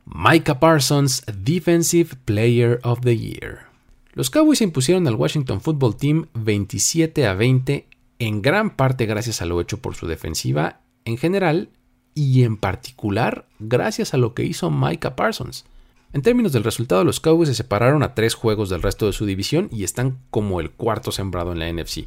Micah 0.06 0.58
Parsons, 0.58 1.24
Defensive 1.32 2.16
Player 2.24 2.80
of 2.82 3.00
the 3.02 3.16
Year. 3.16 3.66
Los 4.12 4.30
Cowboys 4.30 4.60
impusieron 4.60 5.06
al 5.06 5.14
Washington 5.14 5.60
Football 5.60 5.96
Team 5.96 6.26
27 6.34 7.26
a 7.26 7.34
20, 7.34 7.86
en 8.18 8.42
gran 8.42 8.76
parte 8.76 9.06
gracias 9.06 9.42
a 9.42 9.46
lo 9.46 9.60
hecho 9.60 9.78
por 9.78 9.94
su 9.94 10.06
defensiva 10.06 10.80
en 11.04 11.16
general 11.16 11.68
y 12.14 12.44
en 12.44 12.56
particular 12.56 13.46
gracias 13.58 14.14
a 14.14 14.16
lo 14.16 14.34
que 14.34 14.44
hizo 14.44 14.70
Micah 14.70 15.16
Parsons. 15.16 15.64
En 16.12 16.22
términos 16.22 16.52
del 16.52 16.62
resultado, 16.62 17.02
los 17.02 17.18
Cowboys 17.18 17.48
se 17.48 17.56
separaron 17.56 18.04
a 18.04 18.14
tres 18.14 18.34
juegos 18.34 18.68
del 18.68 18.82
resto 18.82 19.06
de 19.06 19.12
su 19.12 19.26
división 19.26 19.68
y 19.72 19.82
están 19.82 20.18
como 20.30 20.60
el 20.60 20.70
cuarto 20.70 21.10
sembrado 21.10 21.52
en 21.52 21.58
la 21.58 21.72
NFC. 21.72 22.06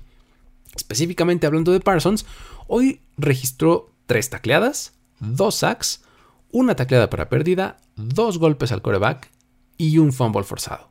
Específicamente 0.76 1.46
hablando 1.46 1.74
de 1.74 1.82
Parsons, 1.82 2.26
hoy 2.68 3.02
registró 3.18 3.92
tres 4.06 4.30
tacleadas, 4.30 4.94
dos 5.20 5.56
sacks, 5.56 6.04
una 6.52 6.76
tacleada 6.76 7.10
para 7.10 7.28
pérdida, 7.28 7.78
dos 7.98 8.38
golpes 8.38 8.72
al 8.72 8.82
coreback 8.82 9.30
y 9.78 9.98
un 9.98 10.14
fumble 10.14 10.44
forzado. 10.44 10.90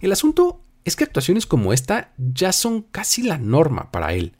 El 0.00 0.12
asunto 0.12 0.60
es 0.84 0.96
que 0.96 1.04
actuaciones 1.04 1.46
como 1.46 1.72
esta 1.72 2.12
ya 2.18 2.52
son 2.52 2.82
casi 2.82 3.22
la 3.22 3.38
norma 3.38 3.90
para 3.90 4.12
él, 4.12 4.34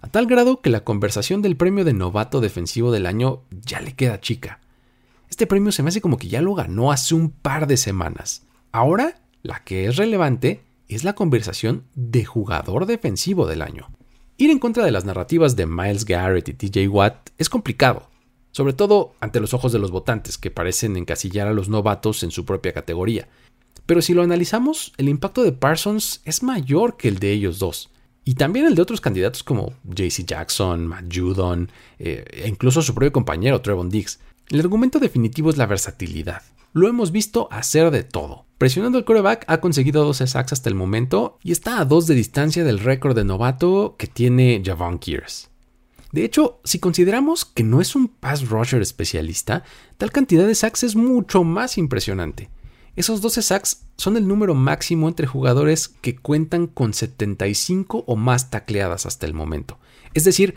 a 0.00 0.08
tal 0.08 0.26
grado 0.26 0.60
que 0.60 0.70
la 0.70 0.84
conversación 0.84 1.42
del 1.42 1.56
premio 1.56 1.84
de 1.84 1.92
novato 1.92 2.40
defensivo 2.40 2.92
del 2.92 3.06
año 3.06 3.42
ya 3.50 3.80
le 3.80 3.94
queda 3.94 4.20
chica. 4.20 4.60
Este 5.28 5.46
premio 5.46 5.72
se 5.72 5.82
me 5.82 5.88
hace 5.88 6.00
como 6.00 6.18
que 6.18 6.28
ya 6.28 6.40
lo 6.40 6.54
ganó 6.54 6.92
hace 6.92 7.14
un 7.14 7.30
par 7.30 7.66
de 7.66 7.76
semanas. 7.76 8.46
Ahora, 8.72 9.20
la 9.42 9.64
que 9.64 9.86
es 9.86 9.96
relevante 9.96 10.62
es 10.88 11.04
la 11.04 11.14
conversación 11.14 11.84
de 11.94 12.24
jugador 12.24 12.86
defensivo 12.86 13.46
del 13.46 13.62
año. 13.62 13.88
Ir 14.36 14.50
en 14.50 14.58
contra 14.58 14.84
de 14.84 14.90
las 14.90 15.04
narrativas 15.04 15.56
de 15.56 15.66
Miles 15.66 16.04
Garrett 16.04 16.48
y 16.48 16.52
TJ 16.52 16.88
Watt 16.88 17.30
es 17.38 17.48
complicado, 17.48 18.10
sobre 18.52 18.74
todo 18.74 19.14
ante 19.20 19.40
los 19.40 19.54
ojos 19.54 19.72
de 19.72 19.78
los 19.78 19.90
votantes, 19.90 20.38
que 20.38 20.50
parecen 20.50 20.96
encasillar 20.96 21.48
a 21.48 21.54
los 21.54 21.68
novatos 21.68 22.22
en 22.22 22.30
su 22.30 22.44
propia 22.44 22.72
categoría. 22.72 23.28
Pero 23.86 24.02
si 24.02 24.14
lo 24.14 24.22
analizamos, 24.22 24.92
el 24.98 25.08
impacto 25.08 25.42
de 25.42 25.52
Parsons 25.52 26.20
es 26.24 26.42
mayor 26.42 26.96
que 26.96 27.08
el 27.08 27.18
de 27.18 27.32
ellos 27.32 27.58
dos. 27.58 27.90
Y 28.28 28.34
también 28.34 28.66
el 28.66 28.74
de 28.74 28.82
otros 28.82 29.00
candidatos 29.00 29.44
como 29.44 29.74
JC 29.84 30.26
Jackson, 30.26 30.84
Matt 30.84 31.04
Judon, 31.14 31.70
eh, 32.00 32.24
e 32.28 32.48
incluso 32.48 32.82
su 32.82 32.92
propio 32.92 33.12
compañero 33.12 33.60
Trevon 33.60 33.88
Diggs. 33.88 34.18
El 34.48 34.58
argumento 34.58 34.98
definitivo 34.98 35.48
es 35.48 35.56
la 35.56 35.66
versatilidad. 35.66 36.42
Lo 36.72 36.88
hemos 36.88 37.12
visto 37.12 37.46
hacer 37.52 37.92
de 37.92 38.02
todo. 38.02 38.44
Presionando 38.58 38.98
el 38.98 39.04
coreback 39.04 39.44
ha 39.46 39.60
conseguido 39.60 40.04
12 40.04 40.26
sacks 40.26 40.52
hasta 40.52 40.68
el 40.68 40.74
momento 40.74 41.38
y 41.44 41.52
está 41.52 41.78
a 41.78 41.84
dos 41.84 42.08
de 42.08 42.16
distancia 42.16 42.64
del 42.64 42.80
récord 42.80 43.14
de 43.14 43.22
novato 43.22 43.94
que 43.96 44.08
tiene 44.08 44.60
Javon 44.64 44.98
Kears. 44.98 45.48
De 46.10 46.24
hecho, 46.24 46.58
si 46.64 46.80
consideramos 46.80 47.44
que 47.44 47.62
no 47.62 47.80
es 47.80 47.94
un 47.94 48.08
pass 48.08 48.48
rusher 48.48 48.82
especialista, 48.82 49.62
tal 49.98 50.10
cantidad 50.10 50.48
de 50.48 50.56
sacks 50.56 50.82
es 50.82 50.96
mucho 50.96 51.44
más 51.44 51.78
impresionante. 51.78 52.50
Esos 52.96 53.20
12 53.20 53.42
sacks 53.42 53.82
son 53.98 54.16
el 54.16 54.26
número 54.26 54.54
máximo 54.54 55.06
entre 55.06 55.26
jugadores 55.26 55.88
que 55.88 56.16
cuentan 56.16 56.66
con 56.66 56.94
75 56.94 58.04
o 58.06 58.16
más 58.16 58.50
tacleadas 58.50 59.04
hasta 59.04 59.26
el 59.26 59.34
momento. 59.34 59.78
Es 60.14 60.24
decir, 60.24 60.56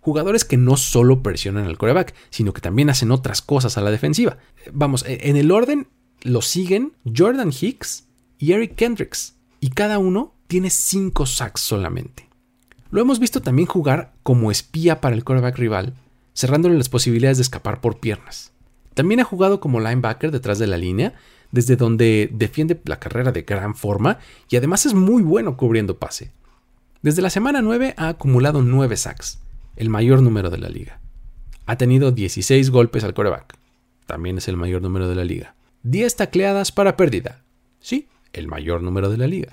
jugadores 0.00 0.44
que 0.44 0.58
no 0.58 0.76
solo 0.76 1.22
presionan 1.22 1.64
al 1.64 1.78
coreback, 1.78 2.14
sino 2.28 2.52
que 2.52 2.60
también 2.60 2.90
hacen 2.90 3.10
otras 3.10 3.40
cosas 3.40 3.78
a 3.78 3.80
la 3.80 3.90
defensiva. 3.90 4.36
Vamos, 4.70 5.04
e-, 5.06 5.30
en 5.30 5.36
el 5.36 5.50
orden 5.50 5.88
lo 6.20 6.42
siguen 6.42 6.92
Jordan 7.16 7.52
Hicks 7.58 8.04
y 8.38 8.52
Eric 8.52 8.74
Kendricks, 8.74 9.36
y 9.60 9.70
cada 9.70 9.98
uno 9.98 10.34
tiene 10.46 10.70
5 10.70 11.26
sacks 11.26 11.60
solamente. 11.60 12.28
Lo 12.90 13.00
hemos 13.00 13.18
visto 13.18 13.42
también 13.42 13.66
jugar 13.66 14.14
como 14.22 14.50
espía 14.50 15.00
para 15.00 15.14
el 15.14 15.24
quarterback 15.24 15.58
rival, 15.58 15.94
cerrándole 16.34 16.76
las 16.76 16.88
posibilidades 16.88 17.38
de 17.38 17.42
escapar 17.42 17.80
por 17.80 17.98
piernas. 17.98 18.52
También 18.98 19.20
ha 19.20 19.24
jugado 19.24 19.60
como 19.60 19.78
linebacker 19.78 20.32
detrás 20.32 20.58
de 20.58 20.66
la 20.66 20.76
línea, 20.76 21.14
desde 21.52 21.76
donde 21.76 22.30
defiende 22.32 22.80
la 22.84 22.98
carrera 22.98 23.30
de 23.30 23.42
gran 23.42 23.76
forma 23.76 24.18
y 24.50 24.56
además 24.56 24.86
es 24.86 24.94
muy 24.94 25.22
bueno 25.22 25.56
cubriendo 25.56 26.00
pase. 26.00 26.32
Desde 27.00 27.22
la 27.22 27.30
semana 27.30 27.62
9 27.62 27.94
ha 27.96 28.08
acumulado 28.08 28.60
9 28.60 28.96
sacks, 28.96 29.38
el 29.76 29.88
mayor 29.88 30.20
número 30.20 30.50
de 30.50 30.58
la 30.58 30.68
liga. 30.68 30.98
Ha 31.66 31.76
tenido 31.76 32.10
16 32.10 32.70
golpes 32.70 33.04
al 33.04 33.14
quarterback, 33.14 33.54
también 34.04 34.38
es 34.38 34.48
el 34.48 34.56
mayor 34.56 34.82
número 34.82 35.08
de 35.08 35.14
la 35.14 35.24
liga. 35.24 35.54
10 35.84 36.16
tacleadas 36.16 36.72
para 36.72 36.96
pérdida, 36.96 37.44
sí, 37.78 38.08
el 38.32 38.48
mayor 38.48 38.82
número 38.82 39.10
de 39.10 39.18
la 39.18 39.28
liga 39.28 39.52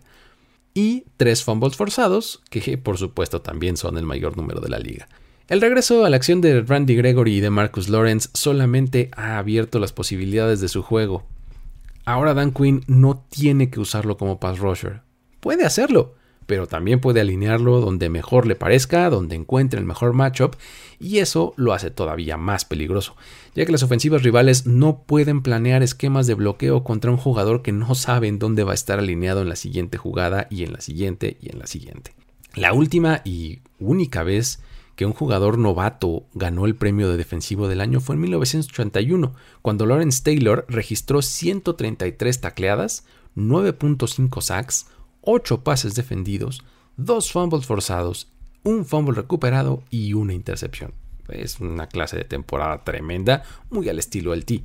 y 0.73 1.03
tres 1.17 1.43
fumbles 1.43 1.75
forzados, 1.75 2.41
que 2.49 2.79
por 2.79 2.97
supuesto 2.97 3.43
también 3.43 3.77
son 3.77 3.99
el 3.99 4.07
mayor 4.07 4.37
número 4.37 4.59
de 4.59 4.69
la 4.69 4.79
liga. 4.79 5.07
El 5.47 5.61
regreso 5.61 6.05
a 6.05 6.09
la 6.09 6.15
acción 6.15 6.41
de 6.41 6.61
Randy 6.61 6.95
Gregory 6.95 7.35
y 7.35 7.39
de 7.39 7.51
Marcus 7.51 7.87
Lawrence 7.87 8.29
solamente 8.33 9.11
ha 9.15 9.37
abierto 9.37 9.77
las 9.77 9.93
posibilidades 9.93 10.59
de 10.59 10.69
su 10.69 10.81
juego. 10.81 11.23
Ahora 12.03 12.33
Dan 12.33 12.51
Quinn 12.51 12.83
no 12.87 13.23
tiene 13.29 13.69
que 13.69 13.79
usarlo 13.79 14.17
como 14.17 14.39
pass 14.39 14.57
rusher. 14.57 15.01
Puede 15.41 15.63
hacerlo, 15.63 16.15
pero 16.47 16.65
también 16.65 16.99
puede 16.99 17.21
alinearlo 17.21 17.79
donde 17.79 18.09
mejor 18.09 18.47
le 18.47 18.55
parezca, 18.55 19.07
donde 19.11 19.35
encuentre 19.35 19.79
el 19.79 19.85
mejor 19.85 20.13
matchup, 20.13 20.55
y 20.99 21.19
eso 21.19 21.53
lo 21.57 21.73
hace 21.73 21.91
todavía 21.91 22.37
más 22.37 22.65
peligroso, 22.65 23.15
ya 23.53 23.67
que 23.67 23.71
las 23.71 23.83
ofensivas 23.83 24.23
rivales 24.23 24.65
no 24.65 25.03
pueden 25.03 25.43
planear 25.43 25.83
esquemas 25.83 26.25
de 26.25 26.33
bloqueo 26.33 26.83
contra 26.83 27.11
un 27.11 27.17
jugador 27.17 27.61
que 27.61 27.71
no 27.71 27.93
saben 27.93 28.39
dónde 28.39 28.63
va 28.63 28.71
a 28.71 28.75
estar 28.75 28.97
alineado 28.97 29.43
en 29.43 29.49
la 29.49 29.55
siguiente 29.55 29.99
jugada 29.99 30.47
y 30.49 30.63
en 30.63 30.73
la 30.73 30.81
siguiente 30.81 31.37
y 31.39 31.51
en 31.51 31.59
la 31.59 31.67
siguiente. 31.67 32.15
La 32.55 32.73
última 32.73 33.21
y 33.25 33.59
única 33.79 34.23
vez 34.23 34.59
que 34.95 35.05
un 35.05 35.13
jugador 35.13 35.57
novato 35.57 36.25
ganó 36.33 36.65
el 36.65 36.75
premio 36.75 37.09
de 37.09 37.17
defensivo 37.17 37.67
del 37.67 37.81
año 37.81 37.99
fue 37.99 38.15
en 38.15 38.21
1981, 38.21 39.33
cuando 39.61 39.85
Lawrence 39.85 40.23
Taylor 40.23 40.65
registró 40.69 41.21
133 41.21 42.41
tacleadas, 42.41 43.05
9.5 43.35 44.41
sacks, 44.41 44.87
8 45.21 45.63
pases 45.63 45.95
defendidos, 45.95 46.63
2 46.97 47.31
fumbles 47.31 47.65
forzados, 47.65 48.31
un 48.63 48.85
fumble 48.85 49.15
recuperado 49.15 49.83
y 49.89 50.13
una 50.13 50.33
intercepción. 50.33 50.93
Es 51.27 51.59
una 51.59 51.87
clase 51.87 52.17
de 52.17 52.23
temporada 52.23 52.83
tremenda, 52.83 53.43
muy 53.69 53.89
al 53.89 53.99
estilo 53.99 54.31
del 54.31 54.45
T. 54.45 54.63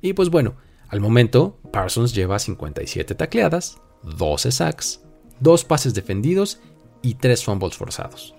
Y 0.00 0.12
pues 0.14 0.30
bueno, 0.30 0.54
al 0.88 1.00
momento 1.00 1.58
Parsons 1.72 2.14
lleva 2.14 2.38
57 2.38 3.14
tacleadas, 3.14 3.80
12 4.02 4.50
sacks, 4.52 5.00
2 5.40 5.64
pases 5.64 5.94
defendidos 5.94 6.60
y 7.02 7.14
3 7.16 7.44
fumbles 7.44 7.76
forzados. 7.76 8.34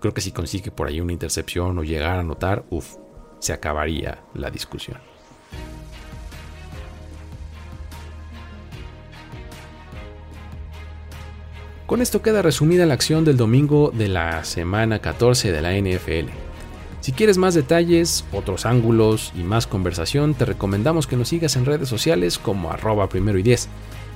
Creo 0.00 0.14
que 0.14 0.20
si 0.20 0.32
consigue 0.32 0.70
por 0.70 0.88
ahí 0.88 1.00
una 1.00 1.12
intercepción 1.12 1.78
o 1.78 1.84
llegar 1.84 2.16
a 2.16 2.20
anotar, 2.20 2.64
uff, 2.70 2.96
se 3.38 3.52
acabaría 3.52 4.24
la 4.34 4.50
discusión. 4.50 4.98
Con 11.86 12.00
esto 12.00 12.22
queda 12.22 12.40
resumida 12.40 12.86
la 12.86 12.94
acción 12.94 13.24
del 13.24 13.36
domingo 13.36 13.90
de 13.92 14.08
la 14.08 14.44
semana 14.44 15.00
14 15.00 15.50
de 15.50 15.60
la 15.60 15.72
NFL. 15.72 16.30
Si 17.00 17.12
quieres 17.12 17.36
más 17.36 17.54
detalles, 17.54 18.24
otros 18.32 18.64
ángulos 18.64 19.32
y 19.34 19.42
más 19.42 19.66
conversación, 19.66 20.34
te 20.34 20.44
recomendamos 20.44 21.06
que 21.08 21.16
nos 21.16 21.28
sigas 21.28 21.56
en 21.56 21.66
redes 21.66 21.88
sociales 21.88 22.38
como 22.38 22.70
arroba 22.70 23.08
primero 23.08 23.38
y 23.38 23.42
10. 23.42 23.68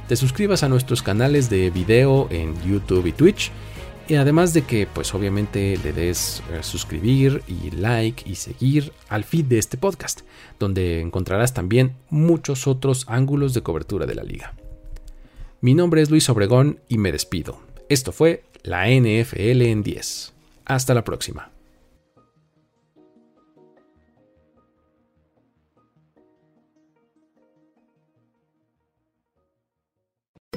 Te 0.07 0.17
suscribas 0.17 0.63
a 0.63 0.69
nuestros 0.69 1.03
canales 1.03 1.51
de 1.51 1.71
video 1.71 2.29
en 2.31 2.55
YouTube 2.63 3.07
y 3.07 3.13
Twitch. 3.13 3.51
Y 4.07 4.17
además 4.17 4.53
de 4.53 4.63
que, 4.63 4.87
pues 4.87 5.15
obviamente 5.15 5.79
le 5.83 5.93
des 5.95 6.43
eh, 6.53 6.63
suscribir 6.63 7.43
y 7.49 7.71
like 7.71 8.29
y 8.29 8.35
seguir 8.35 8.93
al 9.09 9.25
feed 9.25 9.47
de 9.47 9.59
este 9.59 9.79
podcast, 9.79 10.21
donde 10.59 11.01
encontrarás 11.01 11.55
también 11.55 11.97
muchos 12.11 12.67
otros 12.67 13.07
ángulos 13.09 13.55
de 13.55 13.63
cobertura 13.63 14.05
de 14.05 14.15
la 14.15 14.23
liga. 14.23 14.55
Mi 15.63 15.75
nombre 15.75 16.03
es 16.03 16.11
Luis 16.11 16.29
Obregón 16.29 16.81
y 16.87 16.99
me 16.99 17.13
despido. 17.13 17.61
Esto 17.89 18.13
fue 18.13 18.45
la 18.63 18.89
NFL 18.89 19.63
en 19.63 19.83
10. 19.83 20.35
Hasta 20.67 20.93
la 20.93 21.05
próxima. 21.05 21.54